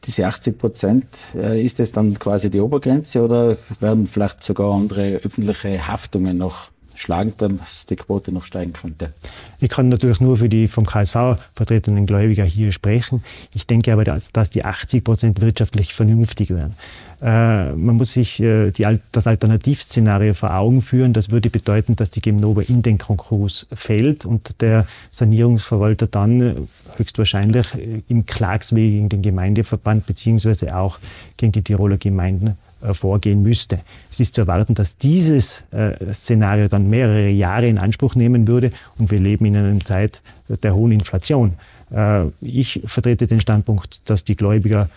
diese 0.04 0.26
80 0.26 0.58
Prozent, 0.58 1.06
äh, 1.34 1.64
ist 1.64 1.78
das 1.78 1.92
dann 1.92 2.18
quasi 2.18 2.50
die 2.50 2.60
Obergrenze 2.60 3.22
oder 3.22 3.56
werden 3.80 4.06
vielleicht 4.06 4.42
sogar 4.42 4.72
andere 4.72 5.20
öffentliche 5.24 5.86
Haftungen 5.86 6.38
noch 6.38 6.70
schlagend, 7.02 7.42
dass 7.42 7.86
die 7.88 7.96
Quote 7.96 8.32
noch 8.32 8.44
steigen 8.44 8.72
könnte. 8.72 9.12
Ich 9.60 9.68
kann 9.68 9.88
natürlich 9.88 10.20
nur 10.20 10.36
für 10.36 10.48
die 10.48 10.68
vom 10.68 10.86
KSV 10.86 11.36
vertretenen 11.54 12.06
Gläubiger 12.06 12.44
hier 12.44 12.72
sprechen. 12.72 13.22
Ich 13.52 13.66
denke 13.66 13.92
aber, 13.92 14.04
dass, 14.04 14.32
dass 14.32 14.50
die 14.50 14.64
80 14.64 15.04
Prozent 15.04 15.40
wirtschaftlich 15.40 15.94
vernünftig 15.94 16.50
wären. 16.50 16.74
Äh, 17.20 17.72
man 17.72 17.96
muss 17.96 18.14
sich 18.14 18.40
äh, 18.40 18.70
die, 18.70 18.86
das 19.12 19.26
Alternativszenario 19.26 20.34
vor 20.34 20.54
Augen 20.54 20.80
führen. 20.82 21.12
Das 21.12 21.30
würde 21.30 21.50
bedeuten, 21.50 21.94
dass 21.94 22.10
die 22.10 22.20
Gemnova 22.20 22.62
in 22.62 22.82
den 22.82 22.98
Konkurs 22.98 23.66
fällt 23.72 24.26
und 24.26 24.60
der 24.60 24.86
Sanierungsverwalter 25.10 26.06
dann 26.06 26.40
äh, 26.40 26.54
höchstwahrscheinlich 26.96 27.66
im 28.08 28.26
Klagsweg 28.26 28.90
gegen 28.90 29.08
den 29.08 29.22
Gemeindeverband 29.22 30.06
beziehungsweise 30.06 30.76
auch 30.76 30.98
gegen 31.36 31.52
die 31.52 31.62
Tiroler 31.62 31.96
Gemeinden 31.96 32.56
vorgehen 32.92 33.42
müsste. 33.42 33.80
Es 34.10 34.20
ist 34.20 34.34
zu 34.34 34.42
erwarten, 34.42 34.74
dass 34.74 34.96
dieses 34.96 35.64
äh, 35.70 36.12
Szenario 36.12 36.68
dann 36.68 36.90
mehrere 36.90 37.28
Jahre 37.28 37.68
in 37.68 37.78
Anspruch 37.78 38.14
nehmen 38.14 38.48
würde 38.48 38.70
und 38.98 39.10
wir 39.10 39.20
leben 39.20 39.44
in 39.46 39.56
einer 39.56 39.80
Zeit 39.84 40.22
der 40.48 40.74
hohen 40.74 40.92
Inflation. 40.92 41.54
Äh, 41.90 42.26
ich 42.40 42.82
vertrete 42.84 43.26
den 43.26 43.40
Standpunkt, 43.40 44.00
dass 44.06 44.24
die 44.24 44.36
Gläubiger 44.36 44.88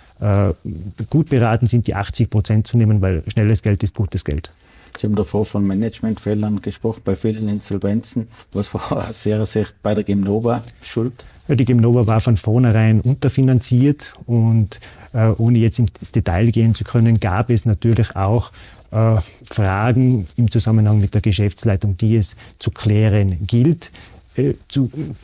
gut 1.09 1.27
beraten 1.27 1.67
sind, 1.67 1.87
die 1.87 1.93
80 1.93 2.29
Prozent 2.29 2.67
zu 2.67 2.77
nehmen, 2.77 3.01
weil 3.01 3.21
schnelles 3.27 3.61
Geld 3.61 3.83
ist 3.83 3.93
gutes 3.93 4.23
Geld. 4.23 4.49
Sie 4.97 5.07
haben 5.07 5.15
davor 5.15 5.45
von 5.45 5.65
Managementfehlern 5.67 6.61
gesprochen 6.61 7.01
bei 7.03 7.15
vielen 7.15 7.49
Insolvenzen. 7.49 8.27
Was 8.53 8.73
war 8.73 8.91
aus 9.09 9.25
Ihrer 9.25 9.45
Sicht 9.45 9.75
bei 9.83 9.93
der 9.93 10.03
Gimnova 10.03 10.61
schuld? 10.81 11.25
Ja, 11.47 11.55
die 11.55 11.65
Gimnova 11.65 12.07
war 12.07 12.21
von 12.21 12.37
vornherein 12.37 13.01
unterfinanziert 13.01 14.13
und 14.25 14.79
äh, 15.04 15.04
ohne 15.38 15.60
jetzt 15.60 15.80
ins 15.80 16.12
Detail 16.12 16.51
gehen 16.51 16.75
zu 16.75 16.84
können, 16.84 17.19
gab 17.19 17.49
es 17.49 17.65
natürlich 17.65 18.15
auch 18.15 18.51
äh, 18.91 19.17
Fragen 19.49 20.28
im 20.38 20.49
Zusammenhang 20.49 20.99
mit 20.99 21.13
der 21.13 21.21
Geschäftsleitung, 21.21 21.97
die 21.97 22.15
es 22.15 22.36
zu 22.60 22.71
klären 22.71 23.38
gilt. 23.45 23.91
Äh, 24.38 24.54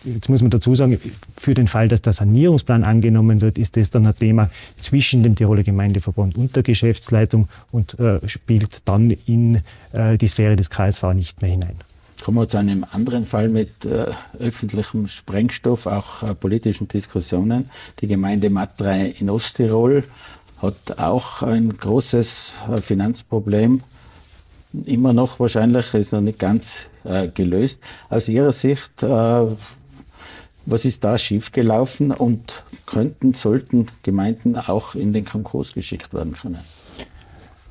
jetzt 0.03 0.29
muss 0.29 0.41
man 0.41 0.51
dazu 0.51 0.75
sagen, 0.75 0.99
für 1.37 1.53
den 1.53 1.67
Fall, 1.67 1.87
dass 1.87 2.01
der 2.01 2.13
Sanierungsplan 2.13 2.83
angenommen 2.83 3.39
wird, 3.39 3.57
ist 3.57 3.77
das 3.77 3.89
dann 3.89 4.07
ein 4.07 4.15
Thema 4.17 4.49
zwischen 4.79 5.23
dem 5.23 5.35
Tiroler 5.35 5.63
Gemeindeverband 5.63 6.37
und 6.37 6.55
der 6.55 6.63
Geschäftsleitung 6.63 7.47
und 7.71 7.95
spielt 8.25 8.87
dann 8.87 9.11
in 9.25 9.61
die 9.93 10.27
Sphäre 10.27 10.55
des 10.55 10.69
KSV 10.69 11.13
nicht 11.13 11.41
mehr 11.41 11.51
hinein. 11.51 11.75
Kommen 12.23 12.37
wir 12.37 12.47
zu 12.47 12.57
einem 12.57 12.85
anderen 12.91 13.25
Fall 13.25 13.49
mit 13.49 13.83
äh, 13.83 14.05
öffentlichem 14.37 15.07
Sprengstoff, 15.07 15.87
auch 15.87 16.21
äh, 16.21 16.35
politischen 16.35 16.87
Diskussionen. 16.87 17.71
Die 17.99 18.07
Gemeinde 18.07 18.51
Matrei 18.51 19.15
in 19.19 19.27
Osttirol 19.27 20.03
hat 20.61 20.99
auch 20.99 21.41
ein 21.41 21.75
großes 21.75 22.51
äh, 22.69 22.77
Finanzproblem. 22.77 23.81
Immer 24.85 25.13
noch 25.13 25.39
wahrscheinlich, 25.39 25.95
ist 25.95 26.13
noch 26.13 26.21
nicht 26.21 26.37
ganz 26.37 26.87
äh, 27.05 27.27
gelöst. 27.27 27.81
Aus 28.09 28.29
Ihrer 28.29 28.51
Sicht, 28.51 29.01
äh, 29.01 29.47
was 30.67 30.85
ist 30.85 31.03
da 31.03 31.17
schiefgelaufen 31.17 32.11
und 32.11 32.63
könnten, 32.85 33.33
sollten 33.33 33.87
Gemeinden 34.03 34.57
auch 34.57 34.93
in 34.93 35.11
den 35.11 35.25
Konkurs 35.25 35.73
geschickt 35.73 36.13
werden 36.13 36.33
können? 36.33 36.59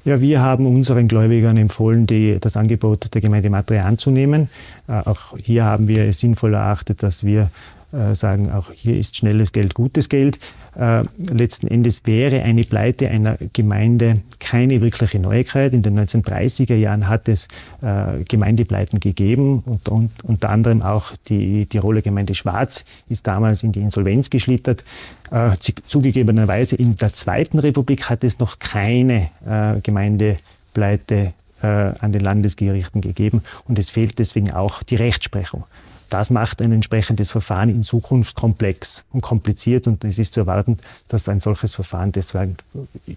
Ja, 0.05 0.21
wir 0.21 0.41
haben 0.41 0.67
unseren 0.67 1.09
Gläubigern 1.09 1.59
empfohlen, 1.59 2.07
die, 2.07 2.39
das 2.41 2.57
Angebot 2.57 3.13
der 3.13 3.21
Gemeinde 3.21 3.51
Matria 3.51 3.83
anzunehmen. 3.83 4.49
Äh, 4.89 4.93
auch 5.05 5.37
hier 5.43 5.65
haben 5.65 5.89
wir 5.89 6.05
es 6.05 6.21
sinnvoll 6.21 6.55
erachtet, 6.55 7.03
dass 7.03 7.23
wir 7.23 7.51
äh, 7.93 8.15
sagen, 8.15 8.53
auch 8.53 8.71
hier 8.73 8.97
ist 8.97 9.17
schnelles 9.17 9.53
Geld 9.53 9.75
gutes 9.75 10.09
Geld. 10.09 10.39
Äh, 10.79 11.03
letzten 11.33 11.67
Endes 11.67 12.03
wäre 12.07 12.43
eine 12.43 12.63
Pleite 12.63 13.09
einer 13.09 13.37
Gemeinde 13.53 14.23
keine 14.39 14.81
wirkliche 14.81 15.19
Neuigkeit. 15.19 15.73
In 15.73 15.83
den 15.83 15.99
1930er 15.99 16.77
Jahren 16.77 17.09
hat 17.09 17.29
es 17.29 17.49
äh, 17.83 18.23
Gemeindepleiten 18.29 19.01
gegeben 19.01 19.65
und, 19.67 19.89
und 19.89 20.11
unter 20.23 20.51
anderem 20.51 20.83
auch 20.83 21.13
die 21.29 21.67
Tiroler 21.67 22.01
Gemeinde 22.01 22.37
Schwarz 22.37 22.85
ist 23.09 23.27
damals 23.27 23.65
in 23.65 23.73
die 23.73 23.81
Insolvenz 23.81 24.31
geschlittert. 24.31 24.85
Äh, 25.33 25.51
zugegebenerweise 25.87 26.77
in 26.77 26.95
der 26.95 27.13
Zweiten 27.13 27.59
Republik 27.59 28.09
hat 28.09 28.23
es 28.23 28.39
noch 28.39 28.61
keine 28.61 29.31
äh, 29.45 29.81
Gemeindepleite 29.83 31.33
an 31.63 32.11
den 32.11 32.23
Landesgerichten 32.23 33.03
gegeben 33.03 33.43
und 33.69 33.79
es 33.79 33.91
fehlt 33.91 34.19
deswegen 34.19 34.51
auch 34.51 34.83
die 34.83 34.97
Rechtsprechung. 34.97 35.65
Das 36.11 36.29
macht 36.31 36.61
ein 36.61 36.73
entsprechendes 36.73 37.31
Verfahren 37.31 37.71
in 37.71 37.85
Zukunft 37.85 38.37
komplex 38.37 39.05
und 39.13 39.21
kompliziert 39.21 39.87
und 39.87 40.05
es 40.05 40.19
ist 40.19 40.35
zu 40.35 40.41
erwarten, 40.41 40.77
dass 41.09 41.29
ein 41.29 41.41
solches 41.41 41.73
Verfahren 41.73 42.11
deswegen 42.13 42.57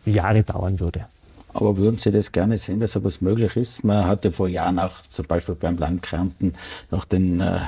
Jahre 0.05 0.43
dauern 0.43 0.79
würde. 0.79 1.05
Aber 1.53 1.77
würden 1.77 1.97
Sie 1.97 2.11
das 2.11 2.31
gerne 2.31 2.57
sehen, 2.57 2.79
dass 2.79 2.93
sowas 2.93 3.21
möglich 3.21 3.55
ist? 3.55 3.83
Man 3.83 4.05
hatte 4.05 4.31
vor 4.31 4.47
Jahren 4.47 4.79
auch 4.79 5.01
zum 5.11 5.25
Beispiel 5.25 5.55
beim 5.55 5.77
Land 5.77 6.01
Kärnten 6.01 6.53
nach 6.89 7.05
den 7.05 7.41
äh, 7.41 7.59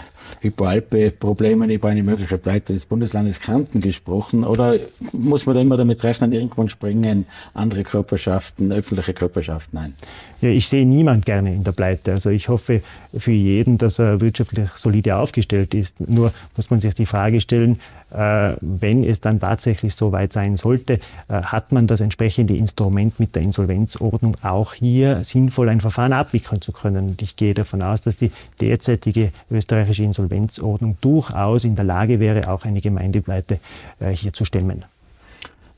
Hypoalpe-Problemen 0.41 1.69
über 1.69 1.89
eine 1.89 2.03
mögliche 2.03 2.37
Pleite 2.37 2.73
des 2.73 2.85
Bundeslandes 2.85 3.39
Kärnten 3.39 3.81
gesprochen. 3.81 4.43
Oder 4.43 4.77
muss 5.11 5.45
man 5.45 5.55
da 5.55 5.61
immer 5.61 5.77
damit 5.77 6.03
rechnen, 6.03 6.31
irgendwann 6.31 6.69
springen 6.69 7.25
andere 7.53 7.83
Körperschaften, 7.83 8.71
öffentliche 8.71 9.13
Körperschaften 9.13 9.77
ein? 9.77 9.93
Ja, 10.41 10.49
ich 10.49 10.67
sehe 10.67 10.85
niemand 10.85 11.25
gerne 11.25 11.53
in 11.53 11.63
der 11.63 11.71
Pleite. 11.71 12.11
Also 12.11 12.29
ich 12.29 12.49
hoffe 12.49 12.81
für 13.15 13.31
jeden, 13.31 13.77
dass 13.77 13.99
er 13.99 14.21
wirtschaftlich 14.21 14.69
solide 14.75 15.15
aufgestellt 15.15 15.73
ist. 15.73 15.99
Nur 15.99 16.33
muss 16.55 16.69
man 16.69 16.81
sich 16.81 16.93
die 16.93 17.05
Frage 17.05 17.41
stellen, 17.41 17.79
äh, 18.11 18.53
wenn 18.61 19.03
es 19.03 19.21
dann 19.21 19.39
tatsächlich 19.39 19.95
so 19.95 20.11
weit 20.11 20.33
sein 20.33 20.57
sollte, 20.57 20.99
äh, 21.27 21.41
hat 21.41 21.71
man 21.71 21.87
das 21.87 22.01
entsprechende 22.01 22.55
Instrument 22.55 23.19
mit 23.19 23.35
der 23.35 23.43
Insolvenzordnung 23.75 24.37
auch 24.43 24.73
hier 24.73 25.23
sinnvoll 25.23 25.69
ein 25.69 25.81
Verfahren 25.81 26.13
abwickeln 26.13 26.61
zu 26.61 26.71
können. 26.71 27.09
Und 27.09 27.21
ich 27.21 27.35
gehe 27.35 27.53
davon 27.53 27.81
aus, 27.81 28.01
dass 28.01 28.17
die 28.17 28.31
derzeitige 28.59 29.31
österreichische 29.51 30.03
Insolvenzordnung 30.03 30.97
durchaus 31.01 31.63
in 31.63 31.75
der 31.75 31.85
Lage 31.85 32.19
wäre, 32.19 32.49
auch 32.49 32.65
eine 32.65 32.81
Gemeindepleite 32.81 33.59
äh, 33.99 34.11
hier 34.11 34.33
zu 34.33 34.45
stemmen. 34.45 34.85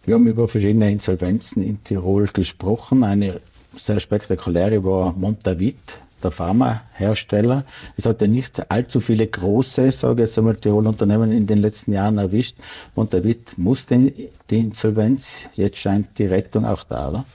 Wir 0.05 0.15
haben 0.15 0.27
über 0.27 0.47
verschiedene 0.47 0.91
Insolvenzen 0.91 1.63
in 1.63 1.83
Tirol 1.83 2.27
gesprochen. 2.27 3.03
Eine 3.03 3.41
sehr 3.75 3.99
spektakuläre 3.99 4.83
war 4.83 5.13
Montavit, 5.13 5.75
der 6.23 6.31
Pharmahersteller. 6.31 7.65
Es 7.97 8.05
hat 8.05 8.21
ja 8.21 8.27
nicht 8.27 8.71
allzu 8.71 8.99
viele 8.99 9.27
große, 9.27 9.91
sage 9.91 10.23
ich 10.23 10.29
jetzt 10.29 10.37
einmal, 10.37 10.55
Tirol-Unternehmen 10.55 11.31
in 11.31 11.45
den 11.45 11.59
letzten 11.59 11.93
Jahren 11.93 12.17
erwischt. 12.17 12.55
Montavit 12.95 13.57
musste 13.57 14.13
die 14.49 14.59
Insolvenz. 14.59 15.31
Jetzt 15.53 15.77
scheint 15.77 16.17
die 16.17 16.25
Rettung 16.25 16.65
auch 16.65 16.83
da, 16.83 17.09
oder? 17.09 17.25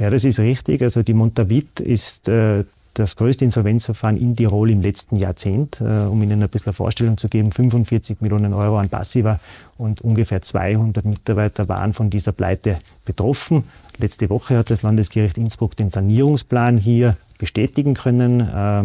Ja, 0.00 0.08
das 0.08 0.24
ist 0.24 0.40
richtig. 0.40 0.82
Also 0.82 1.02
die 1.02 1.12
Montavit 1.12 1.78
ist 1.78 2.26
äh, 2.26 2.64
das 2.94 3.16
größte 3.16 3.44
Insolvenzverfahren 3.44 4.16
in 4.16 4.34
Tirol 4.34 4.70
im 4.70 4.80
letzten 4.80 5.16
Jahrzehnt. 5.16 5.78
Äh, 5.82 6.06
um 6.06 6.22
Ihnen 6.22 6.42
ein 6.42 6.48
bisschen 6.48 6.68
eine 6.68 6.72
Vorstellung 6.72 7.18
zu 7.18 7.28
geben, 7.28 7.52
45 7.52 8.22
Millionen 8.22 8.54
Euro 8.54 8.78
an 8.78 8.88
Passiva 8.88 9.40
und 9.76 10.00
ungefähr 10.00 10.40
200 10.40 11.04
Mitarbeiter 11.04 11.68
waren 11.68 11.92
von 11.92 12.08
dieser 12.08 12.32
Pleite 12.32 12.78
betroffen. 13.04 13.64
Letzte 13.98 14.30
Woche 14.30 14.56
hat 14.56 14.70
das 14.70 14.80
Landesgericht 14.80 15.36
Innsbruck 15.36 15.76
den 15.76 15.90
Sanierungsplan 15.90 16.78
hier 16.78 17.18
bestätigen 17.36 17.92
können. 17.92 18.40
Äh, 18.40 18.84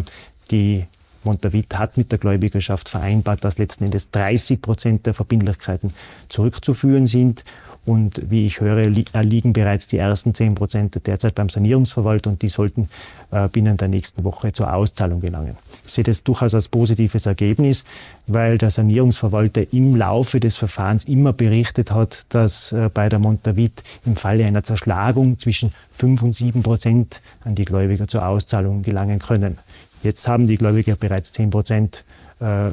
die 0.52 0.84
Montavit 1.26 1.78
hat 1.78 1.98
mit 1.98 2.12
der 2.12 2.20
Gläubigerschaft 2.20 2.90
vereinbart, 2.90 3.44
dass 3.44 3.58
letzten 3.58 3.86
Endes 3.86 4.12
30 4.12 4.62
Prozent 4.62 5.06
der 5.06 5.14
Verbindlichkeiten 5.14 5.94
zurückzuführen 6.30 7.08
sind. 7.08 7.44
Und 7.86 8.32
wie 8.32 8.48
ich 8.48 8.62
höre, 8.62 8.88
liegen 8.88 9.54
bereits 9.54 9.86
die 9.86 9.98
ersten 9.98 10.34
10 10.34 10.56
Prozent 10.56 11.00
derzeit 11.06 11.36
beim 11.36 11.50
Sanierungsverwalter 11.50 12.32
und 12.32 12.42
die 12.42 12.48
sollten 12.48 12.90
äh, 13.30 13.48
binnen 13.48 13.78
der 13.78 13.90
nächsten 13.90 14.24
Woche 14.24 14.52
zur 14.54 14.74
Auszahlung 14.74 15.22
gelangen. 15.22 15.56
Ich 15.86 15.94
sehe 15.94 16.04
das 16.04 16.24
durchaus 16.24 16.56
als 16.56 16.68
positives 16.68 17.28
Ergebnis, 17.28 17.84
weil 18.26 18.58
der 18.58 18.72
Sanierungsverwalter 18.72 19.72
im 19.72 19.96
Laufe 19.96 20.40
des 20.40 20.56
Verfahrens 20.56 21.04
immer 21.04 21.32
berichtet 21.32 21.92
hat, 21.92 22.26
dass 22.30 22.72
äh, 22.72 22.90
bei 22.92 23.08
der 23.08 23.20
Montavit 23.20 23.84
im 24.04 24.16
Falle 24.16 24.46
einer 24.46 24.64
Zerschlagung 24.64 25.38
zwischen 25.38 25.72
5 25.92 26.24
und 26.24 26.34
7 26.34 26.64
Prozent 26.64 27.22
an 27.44 27.54
die 27.54 27.66
Gläubiger 27.66 28.08
zur 28.08 28.28
Auszahlung 28.28 28.82
gelangen 28.82 29.20
können. 29.20 29.60
Jetzt 30.06 30.28
haben 30.28 30.46
die 30.46 30.58
Gläubiger 30.58 30.96
bereits 30.96 31.32
10 31.32 31.50
Prozent 31.50 32.04
äh, 32.40 32.70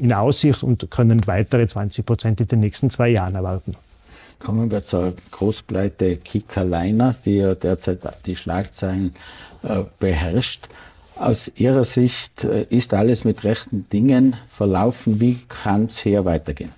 in 0.00 0.12
Aussicht 0.12 0.64
und 0.64 0.90
können 0.90 1.24
weitere 1.28 1.68
20 1.68 2.04
Prozent 2.04 2.40
in 2.40 2.48
den 2.48 2.60
nächsten 2.60 2.90
zwei 2.90 3.10
Jahren 3.10 3.36
erwarten. 3.36 3.76
Kommen 4.40 4.72
wir 4.72 4.84
zur 4.84 5.14
Großpleite 5.30 6.16
Kika 6.16 6.64
die 7.24 7.36
ja 7.36 7.54
derzeit 7.54 8.00
die 8.26 8.34
Schlagzeilen 8.34 9.14
äh, 9.62 9.84
beherrscht. 10.00 10.68
Aus 11.14 11.48
Ihrer 11.54 11.84
Sicht 11.84 12.42
äh, 12.42 12.66
ist 12.70 12.92
alles 12.92 13.22
mit 13.22 13.44
rechten 13.44 13.88
Dingen 13.90 14.34
verlaufen. 14.48 15.20
Wie 15.20 15.38
kann 15.48 15.84
es 15.84 15.98
hier 15.98 16.24
weitergehen? 16.24 16.72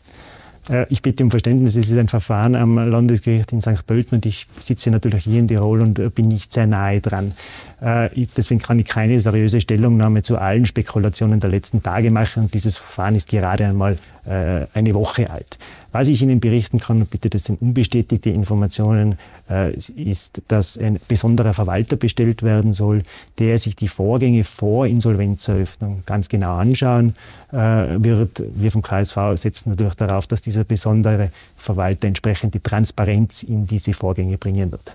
Äh, 0.69 0.87
ich 0.91 1.03
bitte 1.03 1.25
um 1.25 1.31
Verständnis, 1.31 1.77
es 1.77 1.91
ist 1.91 1.99
ein 1.99 2.09
Verfahren 2.09 2.55
am 2.55 2.77
Landesgericht 2.77 3.53
in 3.53 3.61
St. 3.61 3.87
Pölten 3.87 4.17
und 4.17 4.27
ich 4.27 4.47
sitze 4.63 4.91
natürlich 4.91 5.25
hier 5.25 5.41
in 5.41 5.49
Tirol 5.49 5.81
und 5.81 6.15
bin 6.15 6.29
nicht 6.29 6.53
sehr 6.53 6.67
nahe 6.67 7.01
dran. 7.01 7.33
Deswegen 7.79 8.61
kann 8.61 8.79
ich 8.79 8.87
keine 8.87 9.21
seriöse 9.21 9.61
Stellungnahme 9.61 10.23
zu 10.23 10.39
allen 10.39 10.65
Spekulationen 10.65 11.41
der 11.41 11.51
letzten 11.51 11.83
Tage 11.83 12.11
machen 12.11 12.45
und 12.45 12.55
dieses 12.55 12.79
Verfahren 12.79 13.15
ist 13.15 13.29
gerade 13.29 13.67
einmal 13.67 13.99
eine 14.27 14.95
Woche 14.95 15.31
alt. 15.31 15.59
Was 15.97 16.09
ich 16.09 16.21
Ihnen 16.21 16.41
berichten 16.41 16.79
kann, 16.79 17.07
bitte 17.07 17.31
das 17.31 17.45
sind 17.45 17.63
unbestätigte 17.63 18.29
Informationen, 18.29 19.17
äh, 19.49 19.75
ist, 19.75 20.43
dass 20.49 20.77
ein 20.77 21.01
besonderer 21.09 21.55
Verwalter 21.55 21.97
bestellt 21.97 22.43
werden 22.43 22.75
soll, 22.75 23.03
der 23.39 23.59
sich 23.59 23.77
die 23.77 23.89
Vorgänge 23.89 24.45
vor 24.45 24.87
Insolvenzeröffnung 24.87 26.03
ganz 26.05 26.29
genau 26.29 26.57
anschauen 26.57 27.15
äh, 27.51 27.57
wird. 27.57 28.43
Wir 28.55 28.71
vom 28.73 28.83
KSV 28.83 29.17
setzen 29.37 29.71
natürlich 29.71 29.95
darauf, 29.95 30.27
dass 30.27 30.43
dieser 30.43 30.65
besondere 30.65 31.31
Verwalter 31.57 32.09
entsprechend 32.09 32.53
die 32.53 32.61
Transparenz 32.61 33.43
in 33.43 33.67
diese 33.67 33.95
Vorgänge 33.95 34.37
bringen 34.37 34.73
wird. 34.73 34.95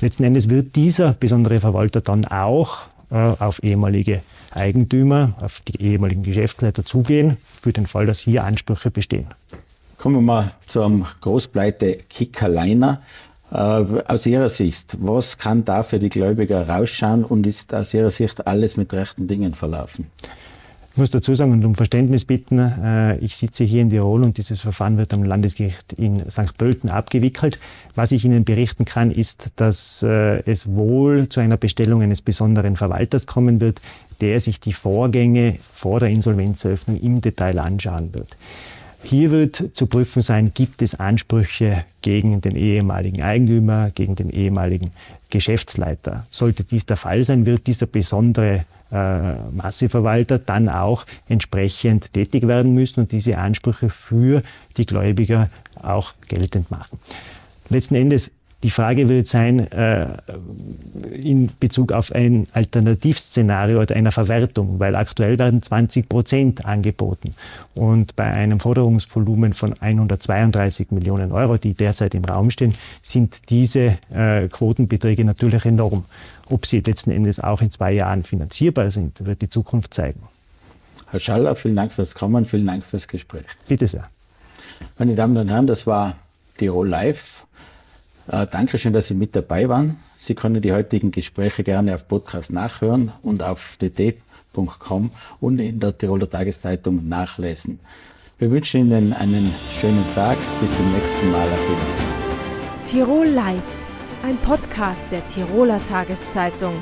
Letzten 0.00 0.24
Endes 0.24 0.48
wird 0.48 0.74
dieser 0.76 1.12
besondere 1.12 1.60
Verwalter 1.60 2.00
dann 2.00 2.24
auch 2.24 2.84
äh, 2.86 2.89
auf 3.10 3.62
ehemalige 3.62 4.22
Eigentümer, 4.52 5.34
auf 5.40 5.60
die 5.60 5.82
ehemaligen 5.82 6.22
Geschäftsleiter 6.22 6.84
zugehen, 6.84 7.36
für 7.60 7.72
den 7.72 7.86
Fall, 7.86 8.06
dass 8.06 8.20
hier 8.20 8.44
Ansprüche 8.44 8.90
bestehen. 8.90 9.26
Kommen 9.98 10.16
wir 10.16 10.22
mal 10.22 10.50
zum 10.66 11.04
Großpleite 11.20 11.98
Kickerliner. 12.08 13.02
Äh, 13.52 13.56
aus 14.06 14.26
Ihrer 14.26 14.48
Sicht, 14.48 14.96
was 15.00 15.36
kann 15.36 15.64
da 15.64 15.82
für 15.82 15.98
die 15.98 16.08
Gläubiger 16.08 16.68
rausschauen 16.68 17.24
und 17.24 17.46
ist 17.46 17.74
aus 17.74 17.92
Ihrer 17.92 18.10
Sicht 18.10 18.46
alles 18.46 18.76
mit 18.76 18.92
rechten 18.92 19.26
Dingen 19.26 19.54
verlaufen? 19.54 20.06
Ich 20.92 20.96
muss 20.96 21.10
dazu 21.10 21.34
sagen 21.36 21.52
und 21.52 21.64
um 21.64 21.76
Verständnis 21.76 22.24
bitten, 22.24 22.58
äh, 22.58 23.16
ich 23.18 23.36
sitze 23.36 23.62
hier 23.62 23.80
in 23.80 23.90
Tirol 23.90 24.24
und 24.24 24.38
dieses 24.38 24.60
Verfahren 24.60 24.96
wird 24.96 25.14
am 25.14 25.22
Landesgericht 25.22 25.92
in 25.92 26.28
St. 26.28 26.58
Pölten 26.58 26.90
abgewickelt. 26.90 27.60
Was 27.94 28.10
ich 28.10 28.24
Ihnen 28.24 28.44
berichten 28.44 28.84
kann, 28.84 29.12
ist, 29.12 29.50
dass 29.54 30.02
äh, 30.02 30.42
es 30.50 30.66
wohl 30.66 31.28
zu 31.28 31.38
einer 31.38 31.56
Bestellung 31.56 32.02
eines 32.02 32.22
besonderen 32.22 32.76
Verwalters 32.76 33.26
kommen 33.26 33.60
wird, 33.60 33.80
der 34.20 34.40
sich 34.40 34.58
die 34.58 34.72
Vorgänge 34.72 35.58
vor 35.72 36.00
der 36.00 36.08
Insolvenzeröffnung 36.08 37.00
im 37.00 37.20
Detail 37.20 37.60
anschauen 37.60 38.12
wird. 38.12 38.36
Hier 39.02 39.30
wird 39.30 39.70
zu 39.72 39.86
prüfen 39.86 40.22
sein, 40.22 40.52
gibt 40.52 40.82
es 40.82 40.94
Ansprüche 40.96 41.84
gegen 42.02 42.40
den 42.40 42.56
ehemaligen 42.56 43.22
Eigentümer, 43.22 43.90
gegen 43.94 44.16
den 44.16 44.28
ehemaligen 44.28 44.90
Geschäftsleiter. 45.30 46.26
Sollte 46.30 46.64
dies 46.64 46.84
der 46.84 46.96
Fall 46.96 47.22
sein, 47.22 47.46
wird 47.46 47.66
dieser 47.66 47.86
besondere 47.86 48.66
Masseverwalter 48.90 50.38
dann 50.38 50.68
auch 50.68 51.06
entsprechend 51.28 52.12
tätig 52.12 52.46
werden 52.46 52.74
müssen 52.74 53.00
und 53.00 53.12
diese 53.12 53.38
Ansprüche 53.38 53.88
für 53.90 54.42
die 54.76 54.86
Gläubiger 54.86 55.48
auch 55.80 56.14
geltend 56.28 56.70
machen. 56.70 56.98
Letzten 57.68 57.94
Endes 57.94 58.32
die 58.62 58.70
Frage 58.70 59.08
wird 59.08 59.26
sein, 59.26 59.70
äh, 59.72 60.06
in 61.12 61.50
Bezug 61.60 61.92
auf 61.92 62.12
ein 62.12 62.46
Alternativszenario 62.52 63.80
oder 63.80 63.96
einer 63.96 64.12
Verwertung, 64.12 64.78
weil 64.78 64.96
aktuell 64.96 65.38
werden 65.38 65.62
20 65.62 66.08
Prozent 66.08 66.66
angeboten. 66.66 67.34
Und 67.74 68.16
bei 68.16 68.24
einem 68.24 68.60
Forderungsvolumen 68.60 69.54
von 69.54 69.74
132 69.80 70.90
Millionen 70.90 71.32
Euro, 71.32 71.56
die 71.56 71.72
derzeit 71.72 72.14
im 72.14 72.24
Raum 72.24 72.50
stehen, 72.50 72.74
sind 73.00 73.48
diese 73.48 73.96
äh, 74.12 74.48
Quotenbeträge 74.48 75.24
natürlich 75.24 75.64
enorm. 75.64 76.04
Ob 76.50 76.66
sie 76.66 76.80
letzten 76.80 77.12
Endes 77.12 77.40
auch 77.40 77.62
in 77.62 77.70
zwei 77.70 77.92
Jahren 77.92 78.24
finanzierbar 78.24 78.90
sind, 78.90 79.24
wird 79.24 79.40
die 79.40 79.48
Zukunft 79.48 79.94
zeigen. 79.94 80.20
Herr 81.10 81.20
Schaller, 81.20 81.54
vielen 81.54 81.76
Dank 81.76 81.92
fürs 81.92 82.14
Kommen, 82.14 82.44
vielen 82.44 82.66
Dank 82.66 82.84
fürs 82.84 83.08
Gespräch. 83.08 83.46
Bitte 83.66 83.88
sehr. 83.88 84.04
Meine 84.98 85.14
Damen 85.14 85.36
und 85.36 85.48
Herren, 85.48 85.66
das 85.66 85.86
war 85.86 86.16
Tirol 86.58 86.88
Live. 86.88 87.46
Äh, 88.30 88.46
Dankeschön, 88.46 88.92
dass 88.92 89.08
Sie 89.08 89.14
mit 89.14 89.34
dabei 89.34 89.68
waren. 89.68 89.98
Sie 90.16 90.34
können 90.34 90.62
die 90.62 90.72
heutigen 90.72 91.10
Gespräche 91.10 91.64
gerne 91.64 91.94
auf 91.94 92.06
Podcast 92.06 92.52
nachhören 92.52 93.12
und 93.22 93.42
auf 93.42 93.76
dt.com 93.80 95.10
und 95.40 95.58
in 95.58 95.80
der 95.80 95.96
Tiroler 95.96 96.30
Tageszeitung 96.30 97.08
nachlesen. 97.08 97.80
Wir 98.38 98.50
wünschen 98.50 98.86
Ihnen 98.86 99.12
einen 99.12 99.52
schönen 99.72 100.04
Tag. 100.14 100.38
Bis 100.60 100.74
zum 100.76 100.92
nächsten 100.92 101.30
Mal. 101.30 101.48
Auf 101.48 101.68
Wiedersehen. 101.68 102.20
Tirol 102.86 103.26
Live, 103.26 103.68
ein 104.22 104.36
Podcast 104.38 105.04
der 105.10 105.26
Tiroler 105.26 105.84
Tageszeitung. 105.84 106.74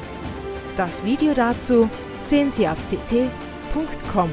Das 0.76 1.04
Video 1.04 1.34
dazu 1.34 1.88
sehen 2.20 2.52
Sie 2.52 2.68
auf 2.68 2.78
tt.com. 2.86 4.30